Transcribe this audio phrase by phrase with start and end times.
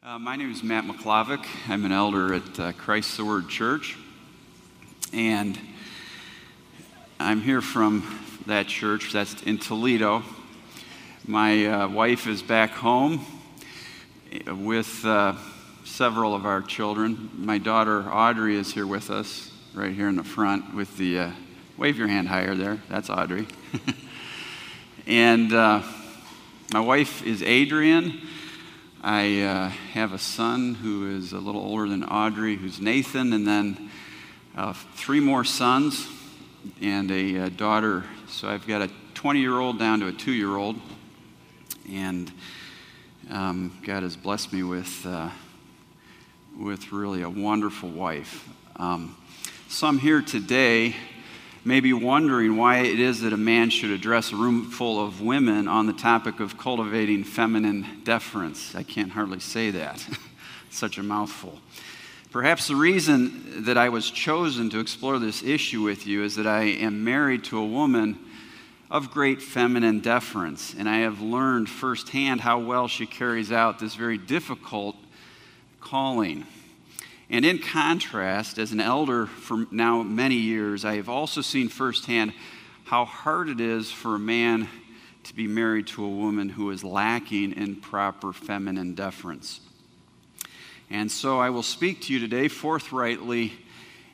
[0.00, 1.44] Uh, my name is Matt Miklovic.
[1.68, 3.96] I'm an elder at uh, Christ the Word Church.
[5.12, 5.58] And
[7.18, 8.06] I'm here from
[8.46, 10.22] that church that's in Toledo.
[11.26, 13.26] My uh, wife is back home
[14.46, 15.34] with uh,
[15.84, 17.28] several of our children.
[17.34, 21.30] My daughter Audrey is here with us, right here in the front, with the uh,
[21.76, 22.80] wave your hand higher there.
[22.88, 23.48] That's Audrey.
[25.08, 25.82] and uh,
[26.72, 28.20] my wife is Adrian.
[29.02, 33.46] I uh, have a son who is a little older than Audrey, who's Nathan, and
[33.46, 33.90] then
[34.56, 36.08] uh, three more sons
[36.80, 38.04] and a uh, daughter.
[38.26, 40.80] So I've got a 20 year old down to a two year old.
[41.88, 42.32] And
[43.30, 45.30] um, God has blessed me with, uh,
[46.58, 48.48] with really a wonderful wife.
[48.74, 49.16] Um,
[49.68, 50.96] some here today
[51.68, 55.20] may be wondering why it is that a man should address a room full of
[55.20, 58.74] women on the topic of cultivating feminine deference.
[58.74, 60.08] I can't hardly say that,
[60.70, 61.60] such a mouthful.
[62.30, 66.46] Perhaps the reason that I was chosen to explore this issue with you is that
[66.46, 68.18] I am married to a woman
[68.90, 73.94] of great feminine deference, and I have learned firsthand how well she carries out this
[73.94, 74.96] very difficult
[75.82, 76.46] calling.
[77.30, 82.32] And in contrast, as an elder for now many years, I have also seen firsthand
[82.84, 84.68] how hard it is for a man
[85.24, 89.60] to be married to a woman who is lacking in proper feminine deference.
[90.88, 93.52] And so I will speak to you today forthrightly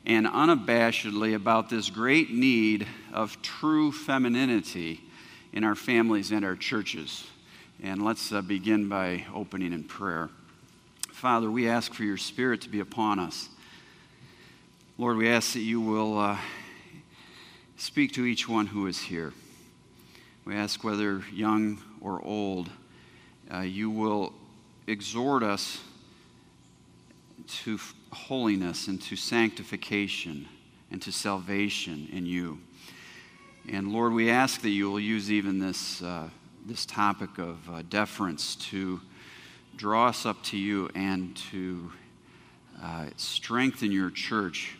[0.05, 4.99] and unabashedly about this great need of true femininity
[5.53, 7.25] in our families and our churches.
[7.81, 10.29] And let's uh, begin by opening in prayer.
[11.25, 13.49] Father, we ask for your Spirit to be upon us.
[14.99, 16.37] Lord, we ask that you will uh,
[17.77, 19.33] speak to each one who is here.
[20.45, 22.69] We ask whether young or old,
[23.51, 24.33] uh, you will
[24.85, 25.81] exhort us
[27.63, 27.79] to
[28.13, 30.47] holiness and to sanctification
[30.91, 32.59] and to salvation in you.
[33.67, 36.29] And Lord, we ask that you will use even this, uh,
[36.67, 39.01] this topic of uh, deference to
[39.77, 41.91] draw us up to you and to
[42.81, 44.77] uh, strengthen your church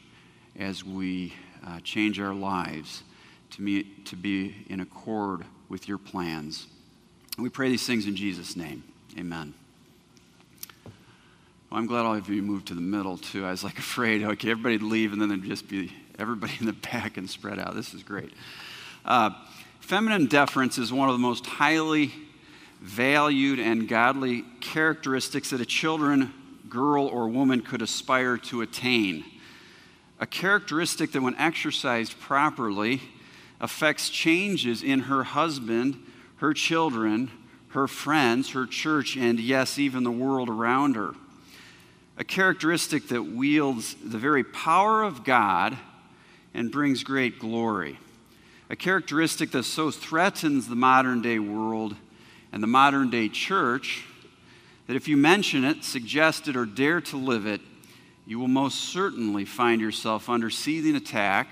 [0.57, 1.33] as we
[1.65, 3.03] uh, change our lives
[3.51, 6.67] to, meet, to be in accord with your plans.
[7.37, 8.83] we pray these things in Jesus' name.
[9.17, 9.53] Amen.
[11.69, 13.45] Well, I'm glad all of you moved to the middle too.
[13.45, 16.73] I was like afraid, okay, everybody'd leave and then there'd just be everybody in the
[16.73, 17.75] back and spread out.
[17.75, 18.31] This is great.
[19.03, 19.31] Uh,
[19.79, 22.13] feminine deference is one of the most highly
[22.81, 26.33] valued and godly characteristics that a children,
[26.69, 29.23] girl, or woman could aspire to attain.
[30.19, 33.01] A characteristic that, when exercised properly,
[33.59, 36.01] affects changes in her husband,
[36.37, 37.31] her children,
[37.69, 41.13] her friends, her church, and yes, even the world around her.
[42.17, 45.77] A characteristic that wields the very power of God
[46.53, 47.99] and brings great glory.
[48.69, 51.95] A characteristic that so threatens the modern day world
[52.55, 54.05] and the modern day church
[54.87, 57.59] that if you mention it, suggest it, or dare to live it,
[58.25, 61.49] you will most certainly find yourself under seething attack,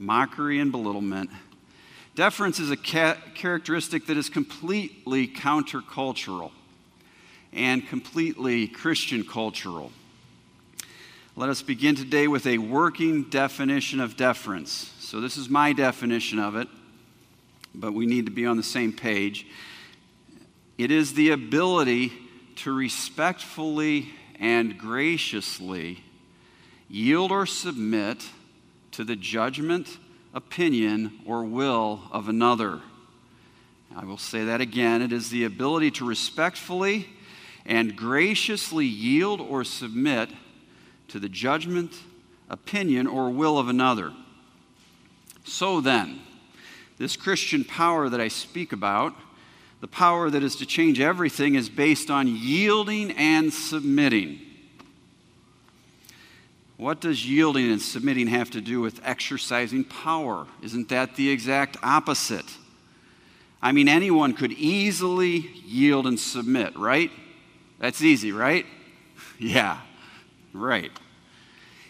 [0.00, 1.30] mockery, and belittlement.
[2.16, 6.50] Deference is a ca- characteristic that is completely countercultural
[7.52, 9.92] and completely Christian cultural.
[11.36, 14.92] Let us begin today with a working definition of deference.
[14.98, 16.66] So, this is my definition of it,
[17.76, 19.46] but we need to be on the same page.
[20.80, 22.10] It is the ability
[22.56, 26.02] to respectfully and graciously
[26.88, 28.26] yield or submit
[28.92, 29.98] to the judgment,
[30.32, 32.80] opinion, or will of another.
[33.94, 35.02] I will say that again.
[35.02, 37.10] It is the ability to respectfully
[37.66, 40.30] and graciously yield or submit
[41.08, 41.94] to the judgment,
[42.48, 44.14] opinion, or will of another.
[45.44, 46.20] So then,
[46.96, 49.14] this Christian power that I speak about
[49.80, 54.40] the power that is to change everything is based on yielding and submitting.
[56.76, 60.46] What does yielding and submitting have to do with exercising power?
[60.62, 62.46] Isn't that the exact opposite?
[63.62, 67.10] I mean, anyone could easily yield and submit, right?
[67.78, 68.66] That's easy, right?
[69.38, 69.80] Yeah,
[70.52, 70.90] right.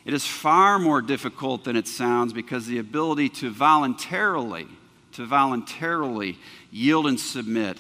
[0.05, 4.69] It is far more difficult than it sounds because the ability to voluntarily,
[5.13, 6.39] to voluntarily
[6.71, 7.79] yield and submit,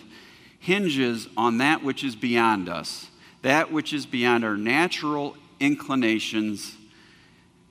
[0.59, 3.09] hinges on that which is beyond us,
[3.43, 6.77] that which is beyond our natural inclinations,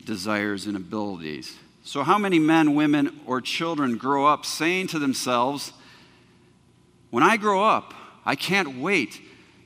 [0.05, 1.57] desires, and abilities.
[1.83, 5.73] So, how many men, women, or children grow up saying to themselves,
[7.09, 7.93] When I grow up,
[8.25, 9.21] I can't wait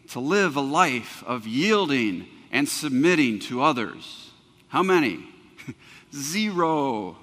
[0.10, 4.32] to live a life of yielding and submitting to others.
[4.68, 5.28] How many?
[6.16, 7.18] Zero.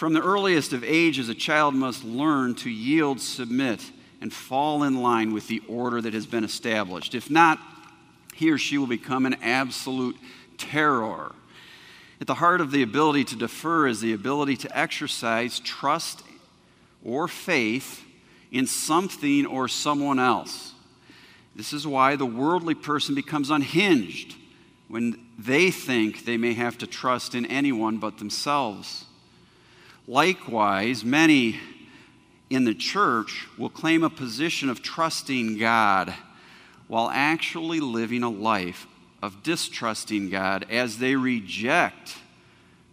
[0.00, 3.90] From the earliest of ages, a child must learn to yield, submit,
[4.22, 7.14] and fall in line with the order that has been established.
[7.14, 7.58] If not,
[8.34, 10.16] he or she will become an absolute
[10.56, 11.34] terror.
[12.18, 16.22] At the heart of the ability to defer is the ability to exercise trust
[17.04, 18.02] or faith
[18.50, 20.72] in something or someone else.
[21.54, 24.34] This is why the worldly person becomes unhinged
[24.88, 29.04] when they think they may have to trust in anyone but themselves.
[30.10, 31.60] Likewise, many
[32.50, 36.12] in the church will claim a position of trusting God
[36.88, 38.88] while actually living a life
[39.22, 42.16] of distrusting God as they reject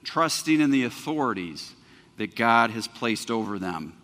[0.04, 1.74] trusting in the authorities
[2.18, 3.98] that God has placed over them.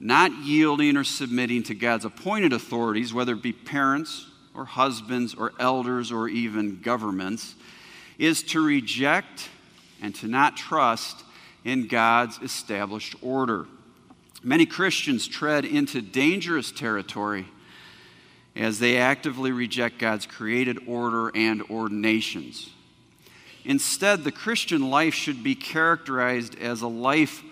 [0.00, 5.52] Not yielding or submitting to God's appointed authorities, whether it be parents or husbands or
[5.60, 7.56] elders or even governments,
[8.16, 9.50] is to reject
[10.00, 11.24] and to not trust
[11.64, 13.66] in God's established order.
[14.42, 17.46] Many Christians tread into dangerous territory
[18.56, 22.70] as they actively reject God's created order and ordinations.
[23.64, 27.42] Instead, the Christian life should be characterized as a life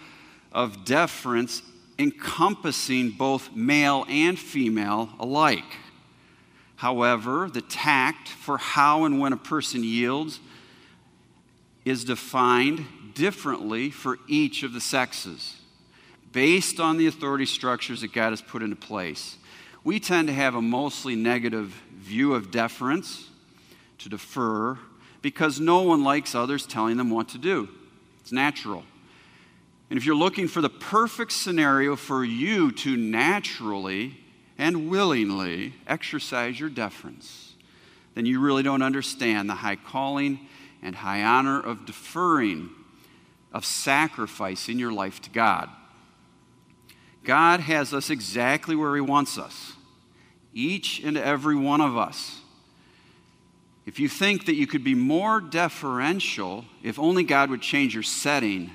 [0.52, 1.62] of deference
[1.98, 5.76] encompassing both male and female alike.
[6.76, 10.40] However, the tact for how and when a person yields
[11.84, 12.86] is defined
[13.20, 15.56] differently for each of the sexes
[16.32, 19.36] based on the authority structures that God has put into place.
[19.84, 23.28] We tend to have a mostly negative view of deference,
[23.98, 24.78] to defer,
[25.20, 27.68] because no one likes others telling them what to do.
[28.22, 28.84] It's natural.
[29.90, 34.16] And if you're looking for the perfect scenario for you to naturally
[34.56, 37.52] and willingly exercise your deference,
[38.14, 40.40] then you really don't understand the high calling
[40.80, 42.70] and high honor of deferring,
[43.52, 45.68] of sacrificing your life to God.
[47.24, 49.74] God has us exactly where He wants us,
[50.54, 52.40] each and every one of us.
[53.86, 58.02] If you think that you could be more deferential if only God would change your
[58.02, 58.70] setting,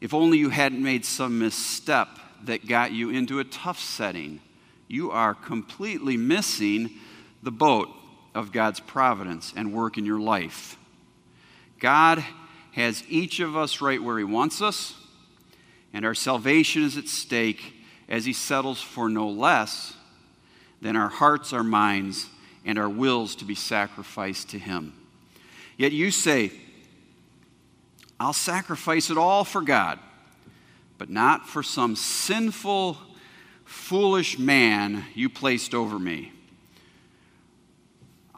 [0.00, 2.08] if only you hadn't made some misstep
[2.44, 4.40] that got you into a tough setting,
[4.88, 6.90] you are completely missing
[7.42, 7.88] the boat
[8.34, 10.76] of God's providence and work in your life.
[11.78, 12.24] God
[12.74, 14.94] has each of us right where He wants us
[15.94, 17.72] and our salvation is at stake
[18.08, 19.94] as He settles for no less
[20.82, 22.28] than our hearts, our minds,
[22.64, 24.92] and our wills to be sacrificed to Him.
[25.78, 26.52] Yet you say,
[28.18, 29.98] I'll sacrifice it all for God,
[30.98, 32.98] but not for some sinful,
[33.64, 36.32] foolish man you placed over me.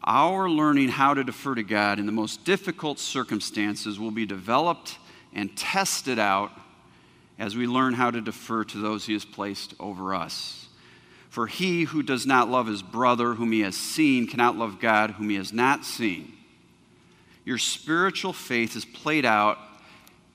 [0.06, 4.99] Our learning how to defer to God in the most difficult circumstances will be developed
[5.35, 6.53] and tested out
[7.38, 10.69] as we learn how to defer to those he has placed over us.
[11.29, 15.11] For he who does not love his brother whom he has seen cannot love God
[15.12, 16.32] whom he has not seen.
[17.44, 19.59] Your spiritual faith is played out,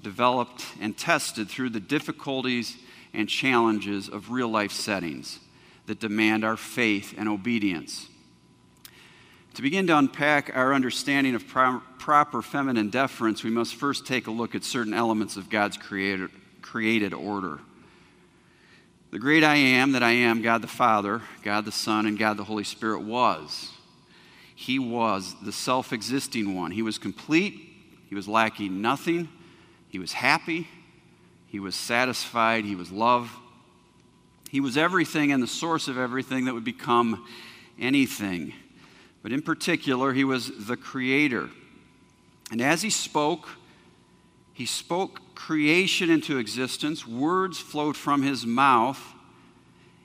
[0.01, 2.77] developed, and tested through the difficulties
[3.13, 5.39] and challenges of real life settings
[5.87, 8.07] that demand our faith and obedience.
[9.55, 14.27] To begin to unpack our understanding of pro- proper feminine deference, we must first take
[14.27, 16.29] a look at certain elements of God's created,
[16.61, 17.59] created order.
[19.11, 22.37] The great I am that I am, God the Father, God the Son, and God
[22.37, 23.69] the Holy Spirit was.
[24.55, 26.71] He was the self existing one.
[26.71, 27.59] He was complete,
[28.07, 29.27] he was lacking nothing,
[29.89, 30.69] he was happy,
[31.47, 33.29] he was satisfied, he was love.
[34.49, 37.25] He was everything and the source of everything that would become
[37.79, 38.53] anything.
[39.21, 41.49] But in particular, he was the creator.
[42.51, 43.47] And as he spoke,
[44.53, 49.01] he spoke creation into existence, words flowed from his mouth,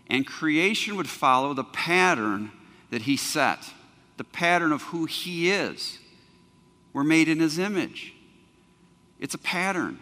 [0.08, 2.52] and creation would follow the pattern
[2.90, 3.58] that he set,
[4.16, 5.98] the pattern of who he is.
[6.92, 8.14] We're made in his image.
[9.18, 9.98] It's a pattern.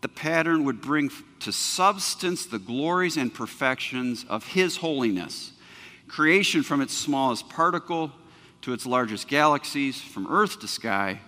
[0.00, 5.51] The pattern would bring to substance the glories and perfections of his holiness.
[6.12, 8.12] Creation from its smallest particle
[8.60, 11.18] to its largest galaxies, from earth to sky,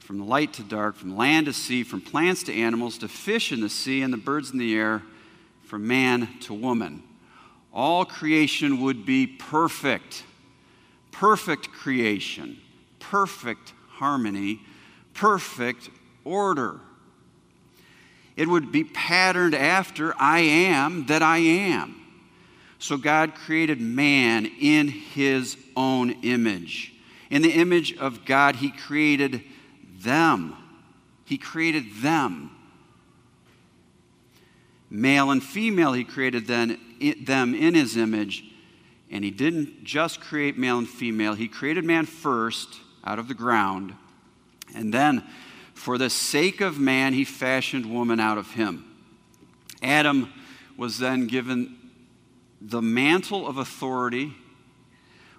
[0.00, 3.60] from light to dark, from land to sea, from plants to animals, to fish in
[3.60, 5.04] the sea and the birds in the air,
[5.62, 7.00] from man to woman.
[7.72, 10.24] All creation would be perfect.
[11.12, 12.58] Perfect creation,
[12.98, 14.62] perfect harmony,
[15.12, 15.90] perfect
[16.24, 16.80] order.
[18.36, 22.03] It would be patterned after I am that I am.
[22.84, 26.92] So God created man in his own image.
[27.30, 29.42] In the image of God, he created
[30.00, 30.54] them.
[31.24, 32.50] He created them.
[34.90, 38.44] Male and female, he created them in his image.
[39.10, 42.68] And he didn't just create male and female, he created man first
[43.02, 43.94] out of the ground.
[44.74, 45.24] And then,
[45.72, 48.84] for the sake of man, he fashioned woman out of him.
[49.82, 50.30] Adam
[50.76, 51.78] was then given
[52.66, 54.32] the mantle of authority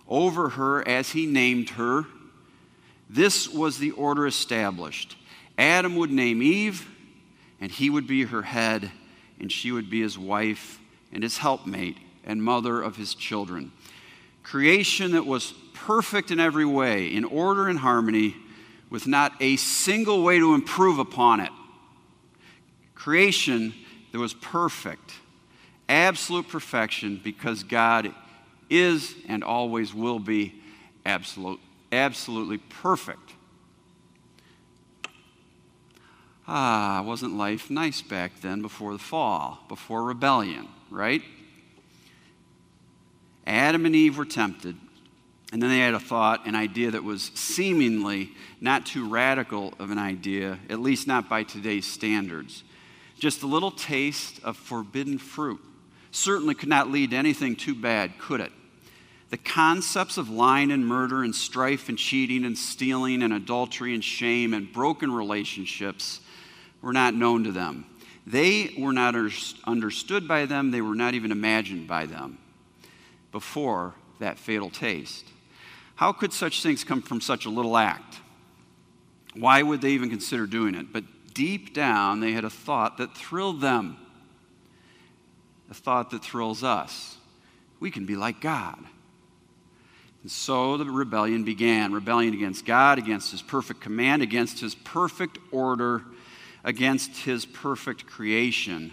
[0.08, 2.06] over her as he named her.
[3.10, 5.18] This was the order established.
[5.58, 6.88] Adam would name Eve,
[7.60, 8.92] and he would be her head,
[9.40, 10.80] and she would be his wife
[11.12, 13.72] and his helpmate and mother of his children.
[14.44, 18.36] Creation that was perfect in every way, in order and harmony,
[18.92, 21.50] with not a single way to improve upon it.
[22.94, 23.74] Creation
[24.12, 25.14] that was perfect,
[25.88, 28.14] absolute perfection, because God
[28.70, 30.56] is and always will be
[31.06, 31.60] absolute,
[31.92, 33.34] absolutely perfect.
[36.48, 41.24] Ah, wasn't life nice back then before the fall, before rebellion, right?
[43.48, 44.76] Adam and Eve were tempted,
[45.52, 49.92] and then they had a thought, an idea that was seemingly not too radical of
[49.92, 52.64] an idea, at least not by today's standards.
[53.20, 55.62] Just a little taste of forbidden fruit.
[56.16, 58.54] Certainly could not lead to anything too bad, could it?
[59.32, 64.02] The concepts of lying and murder and strife and cheating and stealing and adultery and
[64.02, 66.22] shame and broken relationships
[66.82, 67.86] were not known to them.
[68.26, 69.14] They were not
[69.66, 72.38] understood by them, they were not even imagined by them
[73.34, 75.26] before that fatal taste.
[75.96, 78.22] How could such things come from such a little act?
[79.34, 80.94] Why would they even consider doing it?
[80.94, 81.04] But
[81.34, 83.98] deep down, they had a thought that thrilled them,
[85.70, 87.18] a thought that thrills us.
[87.80, 88.78] We can be like God.
[90.22, 95.38] And so the rebellion began rebellion against God, against His perfect command, against His perfect
[95.52, 96.04] order,
[96.64, 98.92] against His perfect creation.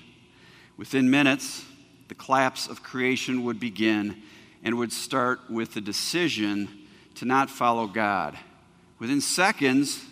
[0.76, 1.64] Within minutes,
[2.08, 4.22] the collapse of creation would begin
[4.62, 6.68] and would start with the decision
[7.14, 8.38] to not follow God.
[8.98, 10.04] Within seconds,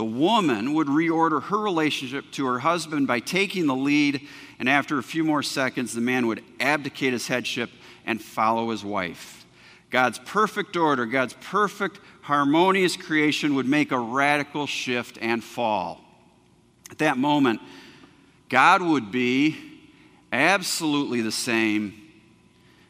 [0.00, 4.26] the woman would reorder her relationship to her husband by taking the lead,
[4.58, 7.68] and after a few more seconds, the man would abdicate his headship
[8.06, 9.44] and follow his wife.
[9.90, 16.00] God's perfect order, God's perfect harmonious creation would make a radical shift and fall.
[16.90, 17.60] At that moment,
[18.48, 19.58] God would be
[20.32, 21.92] absolutely the same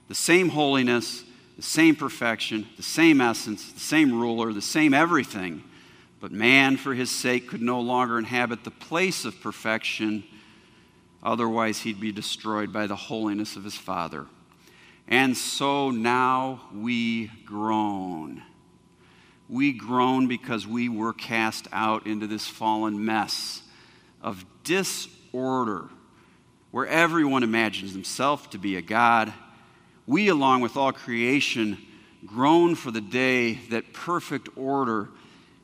[0.07, 1.25] the same holiness,
[1.57, 5.65] the same perfection, the same essence, the same ruler, the same everything.
[6.21, 10.25] But man, for his sake, could no longer inhabit the place of perfection.
[11.23, 14.27] Otherwise, he'd be destroyed by the holiness of his Father.
[15.09, 18.43] And so now we groan.
[19.49, 23.63] We groan because we were cast out into this fallen mess
[24.23, 25.89] of disorder
[26.71, 29.33] where everyone imagines himself to be a God
[30.11, 31.79] we, along with all creation,
[32.27, 35.09] groan for the day that perfect order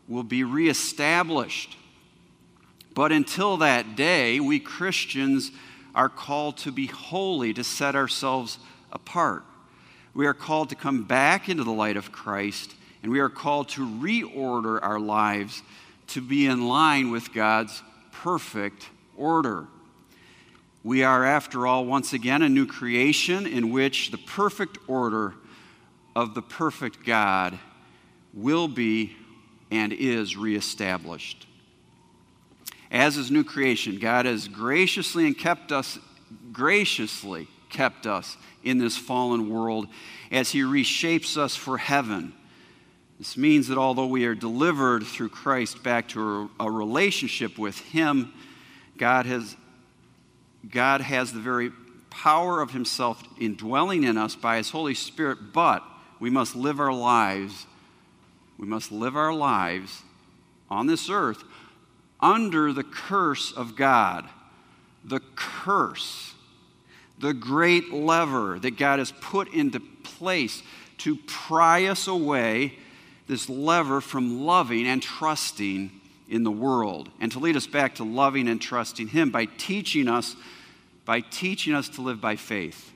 [0.09, 1.77] will be reestablished.
[2.95, 5.51] But until that day, we Christians
[5.95, 8.59] are called to be holy, to set ourselves
[8.93, 9.45] apart.
[10.15, 13.69] We are called to come back into the light of Christ, and we are called
[13.71, 15.63] to reorder our lives
[16.09, 17.83] to be in line with God's
[18.13, 19.67] perfect order.
[20.85, 25.35] We are, after all, once again a new creation in which the perfect order
[26.15, 27.59] of the perfect God
[28.33, 29.17] will be
[29.71, 31.47] and is reestablished.
[32.91, 35.99] As is new creation, God has graciously and kept us
[36.53, 39.87] graciously kept us in this fallen world
[40.31, 42.33] as he reshapes us for heaven.
[43.19, 48.33] This means that although we are delivered through Christ back to a, relationship with him,
[48.97, 49.57] God has
[50.71, 51.71] God has the very
[52.11, 55.83] power of Himself indwelling in us by His Holy Spirit, but
[56.19, 57.67] we must live our lives,
[58.59, 60.03] we must live our lives
[60.71, 61.45] on this earth
[62.21, 64.29] under the curse of God.
[65.05, 66.35] The curse,
[67.19, 70.63] the great lever that God has put into place
[70.99, 72.79] to pry us away,
[73.27, 75.91] this lever from loving and trusting
[76.29, 80.09] in the world, and to lead us back to loving and trusting Him by teaching
[80.09, 80.35] us
[81.05, 82.93] by teaching us to live by faith.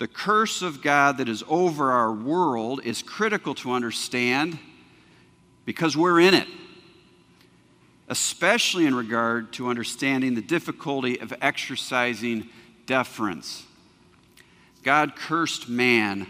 [0.00, 4.58] The curse of God that is over our world is critical to understand
[5.70, 6.48] because we're in it,
[8.08, 12.48] especially in regard to understanding the difficulty of exercising
[12.86, 13.62] deference.
[14.82, 16.26] God cursed man,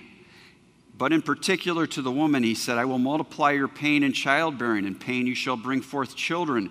[0.99, 4.85] but in particular to the woman, he said, I will multiply your pain in childbearing.
[4.85, 6.69] In pain you shall bring forth children.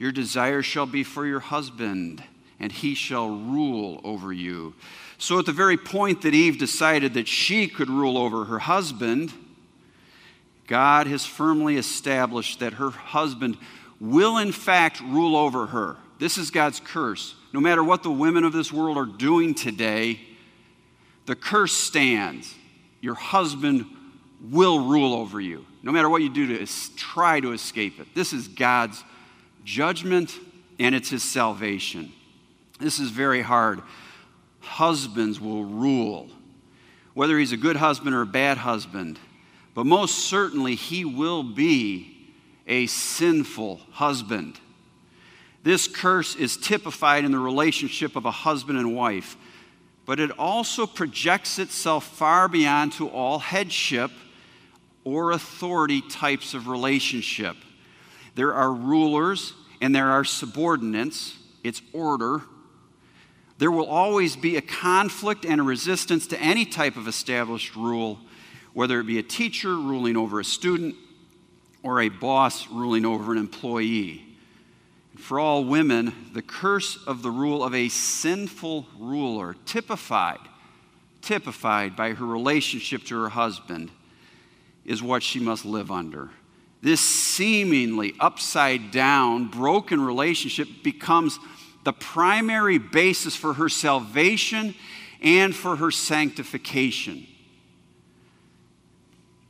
[0.00, 2.24] Your desire shall be for your husband,
[2.58, 4.74] and he shall rule over you.
[5.18, 9.32] So, at the very point that Eve decided that she could rule over her husband,
[10.68, 13.56] God has firmly established that her husband
[14.00, 15.96] will, in fact, rule over her.
[16.18, 17.34] This is God's curse.
[17.52, 20.20] No matter what the women of this world are doing today,
[21.26, 22.54] the curse stands.
[23.00, 23.86] Your husband
[24.50, 28.14] will rule over you, no matter what you do to try to escape it.
[28.14, 29.02] This is God's
[29.64, 30.32] judgment
[30.78, 32.12] and it's his salvation.
[32.78, 33.82] This is very hard.
[34.60, 36.28] Husbands will rule,
[37.14, 39.18] whether he's a good husband or a bad husband,
[39.78, 42.32] but most certainly he will be
[42.66, 44.58] a sinful husband.
[45.62, 49.36] This curse is typified in the relationship of a husband and wife
[50.04, 54.10] but it also projects itself far beyond to all headship
[55.04, 57.54] or authority types of relationship.
[58.34, 62.42] There are rulers and there are subordinates, it's order.
[63.58, 68.18] There will always be a conflict and a resistance to any type of established rule,
[68.72, 70.94] whether it be a teacher ruling over a student
[71.82, 74.28] or a boss ruling over an employee
[75.18, 80.38] for all women, the curse of the rule of a sinful ruler, typified,
[81.20, 83.90] typified by her relationship to her husband,
[84.84, 86.30] is what she must live under.
[86.80, 91.38] This seemingly upside down, broken relationship becomes
[91.84, 94.74] the primary basis for her salvation
[95.20, 97.26] and for her sanctification.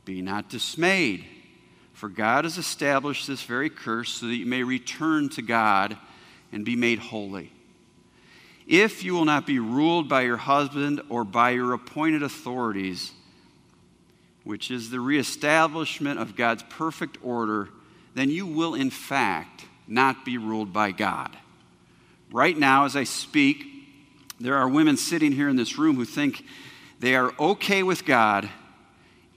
[0.09, 1.23] Be not dismayed
[1.93, 5.95] for God has established this very curse so that you may return to God
[6.51, 7.51] and be made holy.
[8.65, 13.11] If you will not be ruled by your husband or by your appointed authorities,
[14.43, 17.69] which is the reestablishment of God's perfect order,
[18.15, 21.37] then you will, in fact, not be ruled by God.
[22.31, 23.63] Right now, as I speak,
[24.39, 26.43] there are women sitting here in this room who think
[26.99, 28.49] they are okay with God,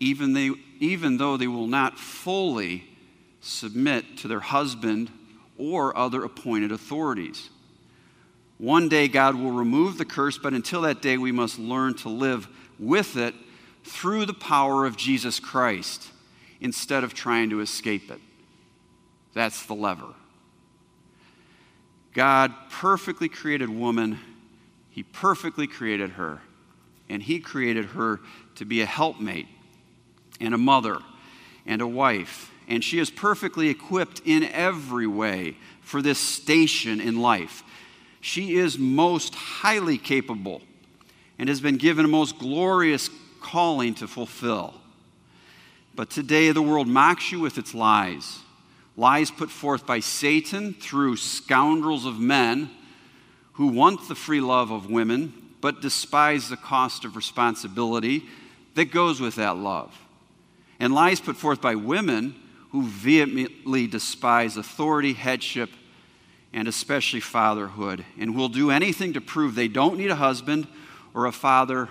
[0.02, 2.84] even, they, even though they will not fully
[3.40, 5.10] submit to their husband
[5.56, 7.50] or other appointed authorities.
[8.58, 12.08] One day God will remove the curse, but until that day, we must learn to
[12.08, 13.34] live with it
[13.84, 16.10] through the power of Jesus Christ
[16.60, 18.20] instead of trying to escape it.
[19.34, 20.14] That's the lever.
[22.12, 24.18] God perfectly created woman,
[24.90, 26.40] He perfectly created her,
[27.08, 28.20] and He created her
[28.56, 29.46] to be a helpmate
[30.42, 30.98] and a mother
[31.64, 32.50] and a wife.
[32.68, 37.62] And she is perfectly equipped in every way for this station in life.
[38.20, 40.62] She is most highly capable
[41.38, 44.74] and has been given a most glorious calling to fulfill.
[45.94, 48.38] But today the world mocks you with its lies.
[48.96, 52.70] Lies put forth by Satan through scoundrels of men
[53.54, 58.24] who want the free love of women but despise the cost of responsibility
[58.74, 59.96] that goes with that love
[60.82, 62.34] and lies put forth by women
[62.70, 65.70] who vehemently despise authority, headship,
[66.52, 70.66] and especially fatherhood, and will do anything to prove they don't need a husband
[71.14, 71.88] or a father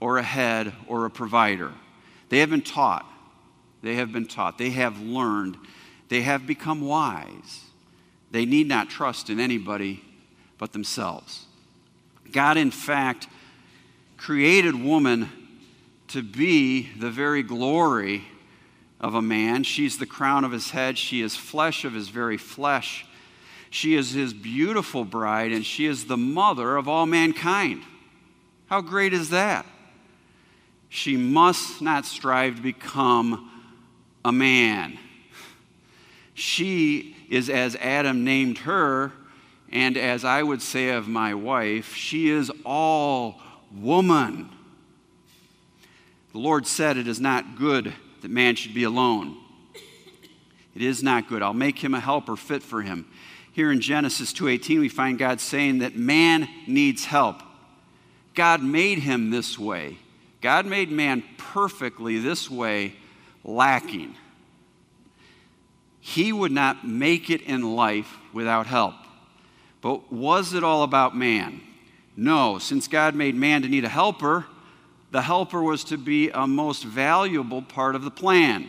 [0.00, 1.70] or a head or a provider.
[2.30, 3.04] They have been taught.
[3.82, 4.56] They have been taught.
[4.56, 5.58] They have learned.
[6.08, 7.60] They have become wise.
[8.30, 10.02] They need not trust in anybody
[10.56, 11.44] but themselves.
[12.32, 13.28] God, in fact,
[14.16, 15.28] created woman
[16.14, 18.22] to be the very glory
[19.00, 19.64] of a man.
[19.64, 20.96] She's the crown of his head.
[20.96, 23.04] She is flesh of his very flesh.
[23.68, 27.82] She is his beautiful bride, and she is the mother of all mankind.
[28.66, 29.66] How great is that?
[30.88, 33.50] She must not strive to become
[34.24, 34.96] a man.
[36.34, 39.10] She is as Adam named her,
[39.68, 43.40] and as I would say of my wife, she is all
[43.76, 44.50] woman.
[46.34, 49.38] The Lord said, It is not good that man should be alone.
[50.74, 51.42] It is not good.
[51.42, 53.06] I'll make him a helper fit for him.
[53.52, 57.40] Here in Genesis 2:18 we find God saying that man needs help.
[58.34, 59.96] God made him this way.
[60.40, 62.94] God made man perfectly this way,
[63.44, 64.16] lacking.
[66.00, 68.96] He would not make it in life without help.
[69.80, 71.60] But was it all about man?
[72.16, 74.46] No, since God made man to need a helper,
[75.14, 78.68] the helper was to be a most valuable part of the plan.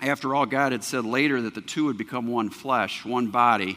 [0.00, 3.76] After all, God had said later that the two would become one flesh, one body.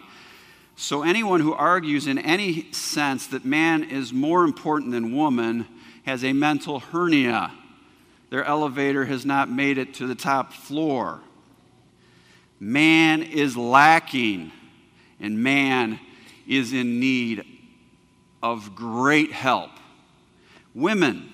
[0.76, 5.66] So anyone who argues in any sense that man is more important than woman
[6.06, 7.52] has a mental hernia.
[8.30, 11.22] Their elevator has not made it to the top floor.
[12.60, 14.52] Man is lacking,
[15.20, 16.00] and man
[16.48, 17.44] is in need
[18.44, 19.72] of great help.
[20.76, 21.34] Women,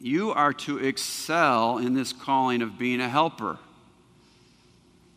[0.00, 3.58] you are to excel in this calling of being a helper.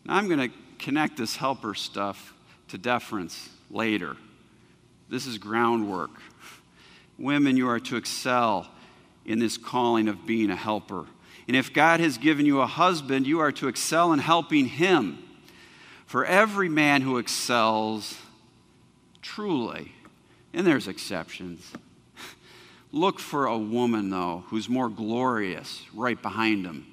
[0.06, 2.34] Now, I'm going to connect this helper stuff
[2.70, 4.16] to deference later.
[5.10, 6.12] This is groundwork.
[7.18, 8.68] Women, you are to excel
[9.26, 11.06] in this calling of being a helper.
[11.48, 15.24] And if God has given you a husband, you are to excel in helping him.
[16.06, 18.18] For every man who excels
[19.22, 19.92] truly,
[20.54, 21.72] and there's exceptions,
[22.92, 26.86] look for a woman, though, who's more glorious right behind him.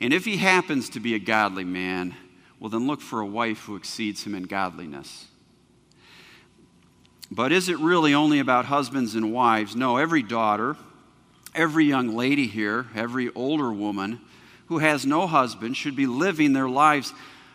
[0.00, 2.14] And if he happens to be a godly man,
[2.58, 5.26] well, then look for a wife who exceeds him in godliness.
[7.30, 9.74] But is it really only about husbands and wives?
[9.74, 10.76] No, every daughter,
[11.54, 14.20] every young lady here, every older woman
[14.66, 17.12] who has no husband should be living their lives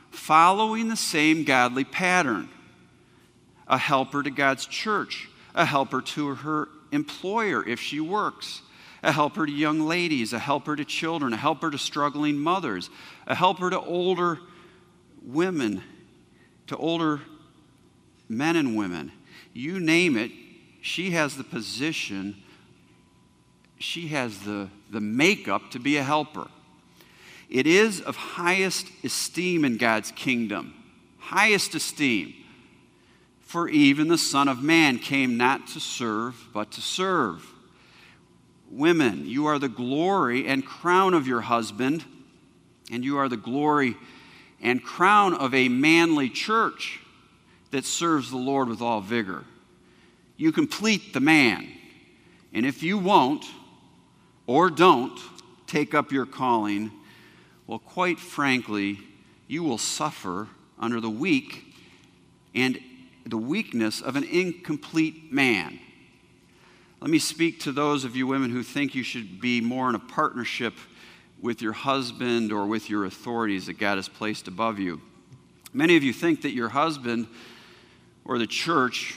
[0.10, 2.50] following the same godly pattern
[3.68, 8.62] a helper to God's church, a helper to her employer if she works,
[9.04, 12.90] a helper to young ladies, a helper to children, a helper to struggling mothers,
[13.26, 14.40] a helper to older
[15.24, 15.84] women,
[16.68, 17.22] to older
[18.30, 19.12] men and women
[19.58, 20.32] you name it,
[20.82, 22.36] she has the position,
[23.80, 26.48] she has the, the makeup to be a helper.
[27.50, 30.76] It is of highest esteem in God's kingdom,
[31.18, 32.36] highest esteem.
[33.48, 37.50] For even the Son of Man came not to serve, but to serve.
[38.70, 42.04] Women, you are the glory and crown of your husband,
[42.92, 43.96] and you are the glory
[44.62, 47.00] and crown of a manly church
[47.72, 49.46] that serves the Lord with all vigor.
[50.36, 51.70] You complete the man.
[52.52, 53.46] And if you won't
[54.46, 55.18] or don't
[55.68, 56.92] take up your calling,
[57.66, 59.00] well, quite frankly,
[59.48, 61.74] you will suffer under the weak
[62.54, 62.78] and
[63.30, 65.80] the weakness of an incomplete man.
[67.00, 69.96] Let me speak to those of you women who think you should be more in
[69.96, 70.74] a partnership
[71.42, 75.02] with your husband or with your authorities that God has placed above you.
[75.74, 77.28] Many of you think that your husband
[78.26, 79.16] or the church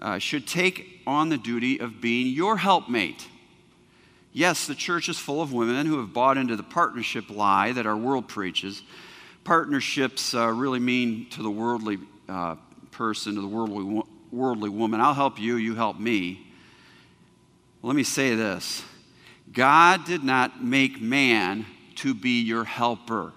[0.00, 3.26] uh, should take on the duty of being your helpmate.
[4.32, 7.86] Yes, the church is full of women who have bought into the partnership lie that
[7.86, 8.82] our world preaches.
[9.44, 12.56] Partnerships uh, really mean to the worldly uh,
[12.96, 16.46] person, to the worldly, worldly woman, I'll help you, you help me.
[17.82, 18.82] Let me say this
[19.52, 23.32] God did not make man to be your helper.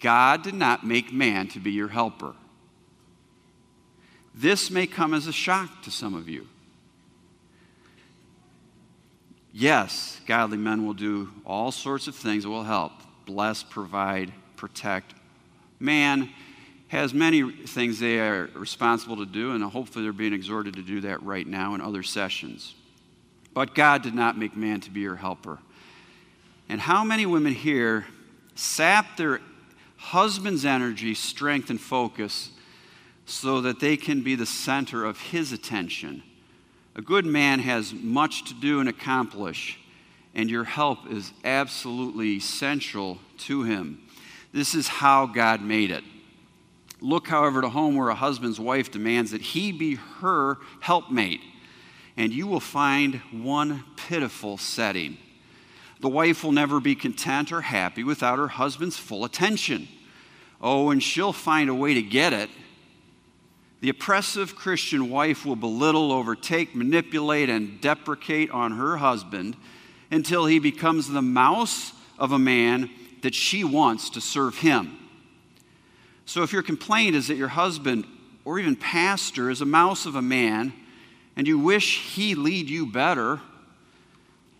[0.00, 2.34] God did not make man to be your helper.
[4.34, 6.46] This may come as a shock to some of you.
[9.52, 12.92] Yes, godly men will do all sorts of things that will help
[13.26, 15.14] bless, provide, protect.
[15.78, 16.30] Man
[16.90, 21.00] has many things they are responsible to do, and hopefully they're being exhorted to do
[21.00, 22.74] that right now in other sessions.
[23.54, 25.58] But God did not make man to be your helper.
[26.68, 28.06] And how many women here
[28.54, 29.40] sap their
[29.96, 32.50] husband's energy, strength, and focus
[33.26, 36.22] so that they can be the center of his attention.
[36.96, 39.78] A good man has much to do and accomplish,
[40.34, 44.02] and your help is absolutely essential to him.
[44.52, 46.02] This is how God made it.
[47.00, 51.40] Look, however, to home where a husband's wife demands that he be her helpmate,
[52.16, 55.16] and you will find one pitiful setting.
[56.00, 59.88] The wife will never be content or happy without her husband's full attention.
[60.60, 62.50] Oh, and she'll find a way to get it
[63.80, 69.56] the oppressive Christian wife will belittle, overtake, manipulate, and deprecate on her husband
[70.10, 72.90] until he becomes the mouse of a man
[73.22, 74.98] that she wants to serve him.
[76.30, 78.06] So if your complaint is that your husband
[78.44, 80.72] or even pastor is a mouse of a man
[81.34, 83.40] and you wish he lead you better,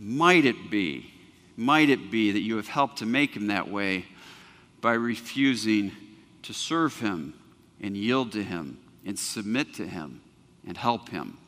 [0.01, 1.15] might it be,
[1.57, 4.05] might it be that you have helped to make him that way
[4.81, 5.93] by refusing
[6.43, 7.35] to serve him
[7.81, 8.77] and yield to him?
[9.05, 10.21] and submit to him
[10.67, 11.39] and help him?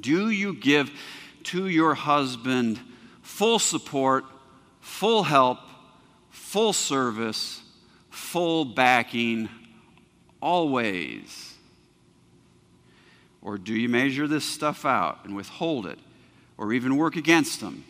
[0.00, 0.90] Do you give
[1.44, 2.80] to your husband
[3.20, 4.24] full support,
[4.80, 5.58] full help,
[6.30, 7.62] full service,
[8.12, 9.48] full backing,
[10.40, 11.54] always?
[13.40, 15.98] Or do you measure this stuff out and withhold it,
[16.56, 17.84] or even work against them?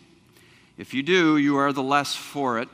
[0.79, 2.69] If you do, you are the less for it,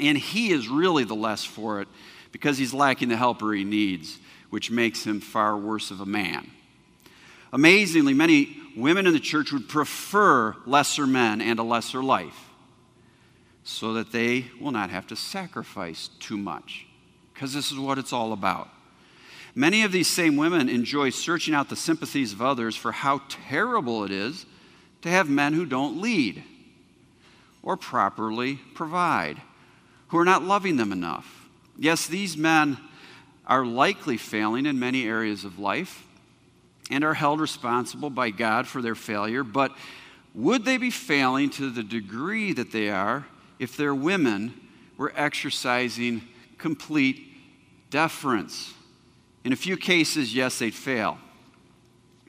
[0.00, 1.88] and he is really the less for it
[2.32, 4.18] because he's lacking the helper he needs
[4.50, 6.50] which makes him far worse of a man.
[7.52, 12.49] Amazingly, many women in the church would prefer lesser men and a lesser life
[13.64, 16.86] so that they will not have to sacrifice too much.
[17.32, 18.68] Because this is what it's all about.
[19.54, 24.04] Many of these same women enjoy searching out the sympathies of others for how terrible
[24.04, 24.46] it is
[25.02, 26.42] to have men who don't lead
[27.62, 29.40] or properly provide,
[30.08, 31.48] who are not loving them enough.
[31.78, 32.78] Yes, these men
[33.46, 36.06] are likely failing in many areas of life
[36.90, 39.76] and are held responsible by God for their failure, but
[40.34, 43.26] would they be failing to the degree that they are
[43.60, 44.52] if their women
[44.96, 46.22] were exercising
[46.58, 47.32] complete
[47.90, 48.74] deference?
[49.44, 51.18] In a few cases, yes, they'd fail.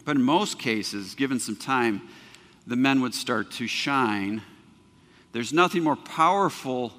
[0.06, 2.02] But in most cases, given some time,
[2.68, 4.42] the men would start to shine.
[5.32, 6.94] There's nothing more powerful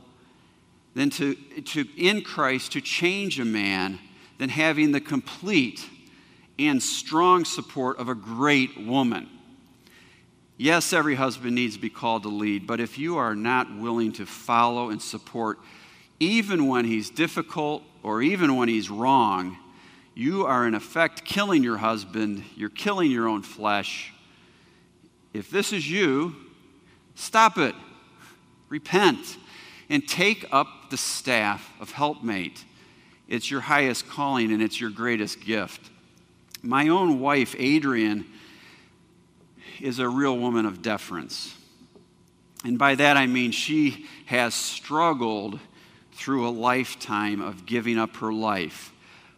[0.94, 3.98] than to, to in Christ to change a man
[4.38, 5.88] than having the complete
[6.58, 9.28] and strong support of a great woman.
[10.62, 14.12] Yes, every husband needs to be called to lead, but if you are not willing
[14.12, 15.58] to follow and support,
[16.20, 19.58] even when he's difficult or even when he's wrong,
[20.14, 24.12] you are in effect killing your husband, you're killing your own flesh.
[25.32, 26.36] If this is you,
[27.16, 27.74] stop it,
[28.68, 29.38] repent,
[29.90, 32.64] and take up the staff of helpmate.
[33.26, 35.90] It's your highest calling and it's your greatest gift.
[36.62, 38.26] My own wife, Adrian,
[39.80, 41.54] is a real woman of deference.
[42.64, 45.58] And by that I mean she has struggled
[46.12, 48.92] through a lifetime of giving up her life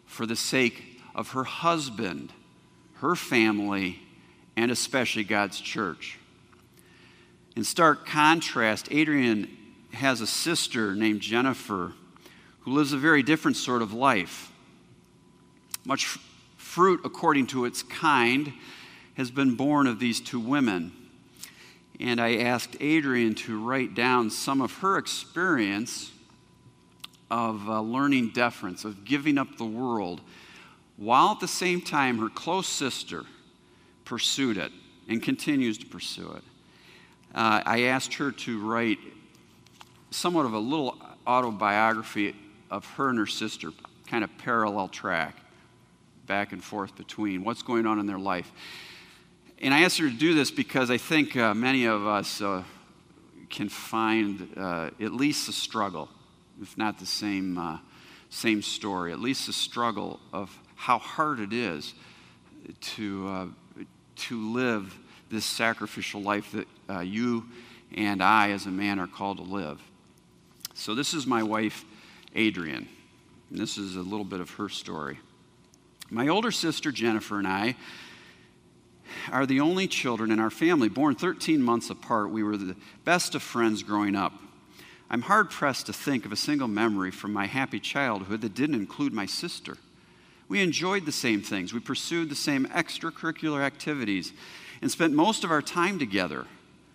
[0.06, 2.32] for the sake of her husband,
[2.94, 4.00] her family,
[4.56, 6.18] and especially God's church.
[7.56, 9.48] In stark contrast, Adrian
[9.92, 11.92] has a sister named Jennifer
[12.60, 14.50] who lives a very different sort of life.
[15.84, 16.18] Much
[16.56, 18.52] fruit, according to its kind,
[19.14, 20.92] has been born of these two women.
[22.00, 26.10] And I asked Adrian to write down some of her experience
[27.30, 30.20] of uh, learning deference, of giving up the world,
[30.96, 33.22] while at the same time her close sister
[34.04, 34.72] pursued it
[35.08, 36.42] and continues to pursue it.
[37.34, 38.98] Uh, I asked her to write
[40.10, 40.96] somewhat of a little
[41.26, 42.34] autobiography
[42.70, 43.70] of her and her sister,
[44.06, 45.36] kind of parallel track,
[46.26, 48.52] back and forth between what's going on in their life.
[49.60, 52.64] And I asked her to do this because I think uh, many of us uh,
[53.50, 56.08] can find uh, at least a struggle
[56.60, 57.78] if not the same, uh,
[58.30, 61.94] same story, at least the struggle of how hard it is
[62.80, 63.46] to, uh,
[64.16, 64.96] to live
[65.30, 67.46] this sacrificial life that uh, you
[67.94, 69.80] and I, as a man, are called to live.
[70.74, 71.84] So, this is my wife,
[72.34, 72.88] Adrian.
[73.50, 75.18] And this is a little bit of her story.
[76.10, 77.76] My older sister, Jennifer, and I
[79.30, 80.88] are the only children in our family.
[80.88, 84.32] Born 13 months apart, we were the best of friends growing up.
[85.10, 88.74] I'm hard pressed to think of a single memory from my happy childhood that didn't
[88.74, 89.76] include my sister.
[90.48, 94.32] We enjoyed the same things, we pursued the same extracurricular activities,
[94.82, 96.46] and spent most of our time together.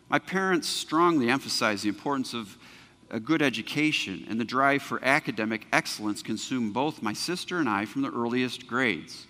[0.10, 2.58] My parents strongly emphasized the importance of
[3.10, 7.86] a good education, and the drive for academic excellence consumed both my sister and I
[7.86, 9.26] from the earliest grades.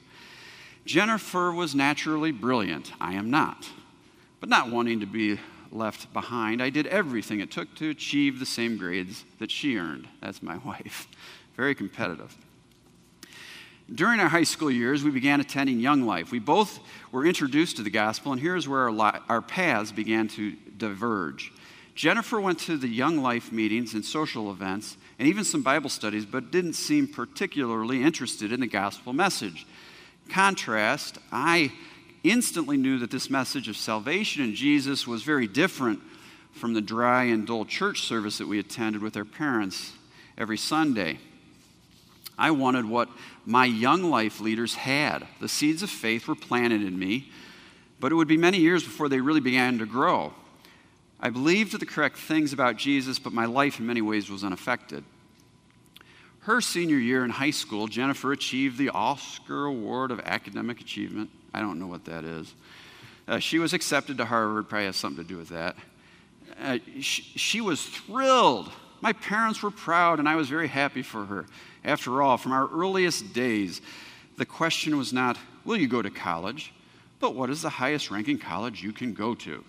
[0.90, 2.94] Jennifer was naturally brilliant.
[3.00, 3.70] I am not.
[4.40, 5.38] But not wanting to be
[5.72, 6.64] left behind.
[6.64, 10.08] I did everything it took to achieve the same grades that she earned.
[10.20, 11.08] That's my wife.
[11.56, 12.36] Very competitive.
[13.94, 16.32] During our high school years, we began attending Young Life.
[16.32, 16.80] We both
[17.12, 21.52] were introduced to the gospel, and here's where our, li- our paths began to diverge.
[21.94, 26.26] Jennifer went to the Young Life meetings and social events, and even some Bible studies,
[26.26, 29.68] but didn't seem particularly interested in the gospel message.
[30.30, 31.72] Contrast, I
[32.24, 36.00] instantly knew that this message of salvation in Jesus was very different
[36.52, 39.94] from the dry and dull church service that we attended with our parents
[40.38, 41.20] every Sunday.
[42.38, 43.10] I wanted what
[43.46, 45.28] my young life leaders had.
[45.40, 47.30] The seeds of faith were planted in me,
[48.00, 50.34] but it would be many years before they really began to grow.
[51.20, 55.04] I believed the correct things about Jesus, but my life in many ways was unaffected.
[56.42, 61.30] Her senior year in high school, Jennifer achieved the Oscar Award of Academic Achievement.
[61.54, 62.54] I don't know what that is.
[63.28, 65.76] Uh, she was accepted to Harvard, probably has something to do with that.
[66.62, 68.72] Uh, she, she was thrilled.
[69.02, 71.46] My parents were proud, and I was very happy for her.
[71.86, 73.82] After all, from our earliest days,
[74.38, 76.74] the question was not, will you go to college?
[77.20, 79.64] But what is the highest ranking college you can go to?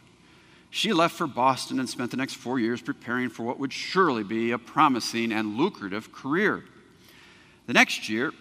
[0.71, 4.23] She left for Boston and spent the next four years preparing for what would surely
[4.23, 6.65] be a promising and lucrative career.
[7.67, 8.33] The next year,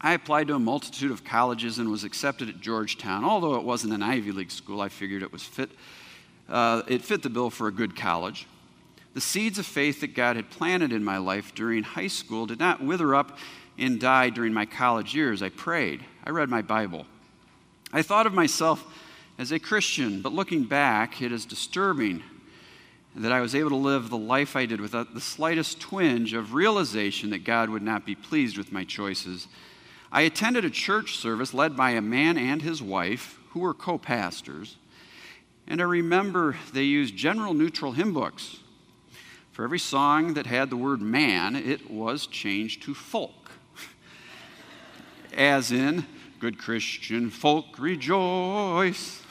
[0.00, 3.24] I applied to a multitude of colleges and was accepted at Georgetown.
[3.24, 5.70] Although it wasn't an Ivy League school, I figured it was fit.
[6.48, 8.46] Uh, it fit the bill for a good college.
[9.12, 12.58] The seeds of faith that God had planted in my life during high school did
[12.58, 13.38] not wither up
[13.76, 15.42] and die during my college years.
[15.42, 16.04] I prayed.
[16.24, 17.06] I read my Bible.
[17.92, 18.84] I thought of myself
[19.40, 22.22] as a Christian, but looking back, it is disturbing
[23.16, 26.52] that I was able to live the life I did without the slightest twinge of
[26.52, 29.48] realization that God would not be pleased with my choices.
[30.12, 33.96] I attended a church service led by a man and his wife who were co
[33.96, 34.76] pastors,
[35.66, 38.58] and I remember they used general neutral hymn books.
[39.52, 43.52] For every song that had the word man, it was changed to folk.
[45.32, 46.04] As in,
[46.40, 49.22] Good Christian folk rejoice.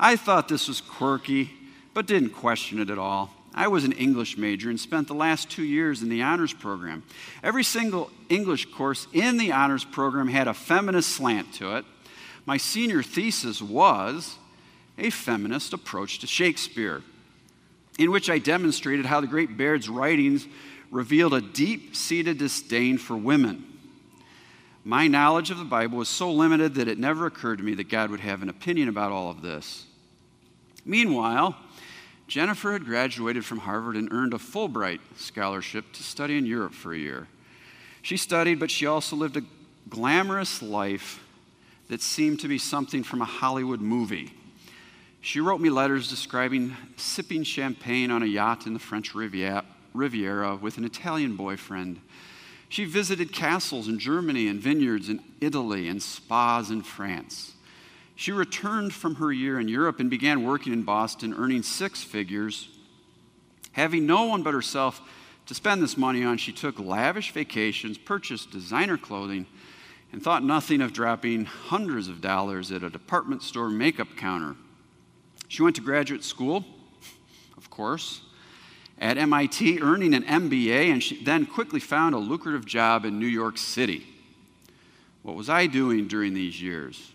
[0.00, 1.52] I thought this was quirky
[1.94, 3.30] but didn't question it at all.
[3.54, 7.04] I was an English major and spent the last two years in the honors program.
[7.44, 11.84] Every single English course in the honors program had a feminist slant to it.
[12.46, 14.38] My senior thesis was
[14.98, 17.02] a feminist approach to Shakespeare,
[17.96, 20.48] in which I demonstrated how the great Bard's writings
[20.90, 23.70] revealed a deep seated disdain for women.
[24.84, 27.90] My knowledge of the Bible was so limited that it never occurred to me that
[27.90, 29.84] God would have an opinion about all of this.
[30.86, 31.54] Meanwhile,
[32.26, 36.94] Jennifer had graduated from Harvard and earned a Fulbright scholarship to study in Europe for
[36.94, 37.26] a year.
[38.02, 39.42] She studied, but she also lived a
[39.90, 41.22] glamorous life
[41.88, 44.32] that seemed to be something from a Hollywood movie.
[45.20, 50.78] She wrote me letters describing sipping champagne on a yacht in the French Riviera with
[50.78, 52.00] an Italian boyfriend.
[52.70, 57.54] She visited castles in Germany and vineyards in Italy and spas in France.
[58.14, 62.68] She returned from her year in Europe and began working in Boston, earning six figures.
[63.72, 65.00] Having no one but herself
[65.46, 69.46] to spend this money on, she took lavish vacations, purchased designer clothing,
[70.12, 74.54] and thought nothing of dropping hundreds of dollars at a department store makeup counter.
[75.48, 76.64] She went to graduate school,
[77.56, 78.20] of course,
[79.00, 83.26] at MIT, earning an MBA, and she then quickly found a lucrative job in New
[83.26, 84.06] York City.
[85.22, 87.12] What was I doing during these years?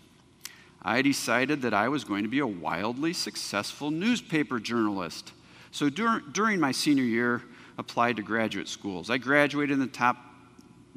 [0.82, 5.32] I decided that I was going to be a wildly successful newspaper journalist.
[5.70, 7.42] So dur- during my senior year,
[7.78, 9.10] applied to graduate schools.
[9.10, 10.16] I graduated in the top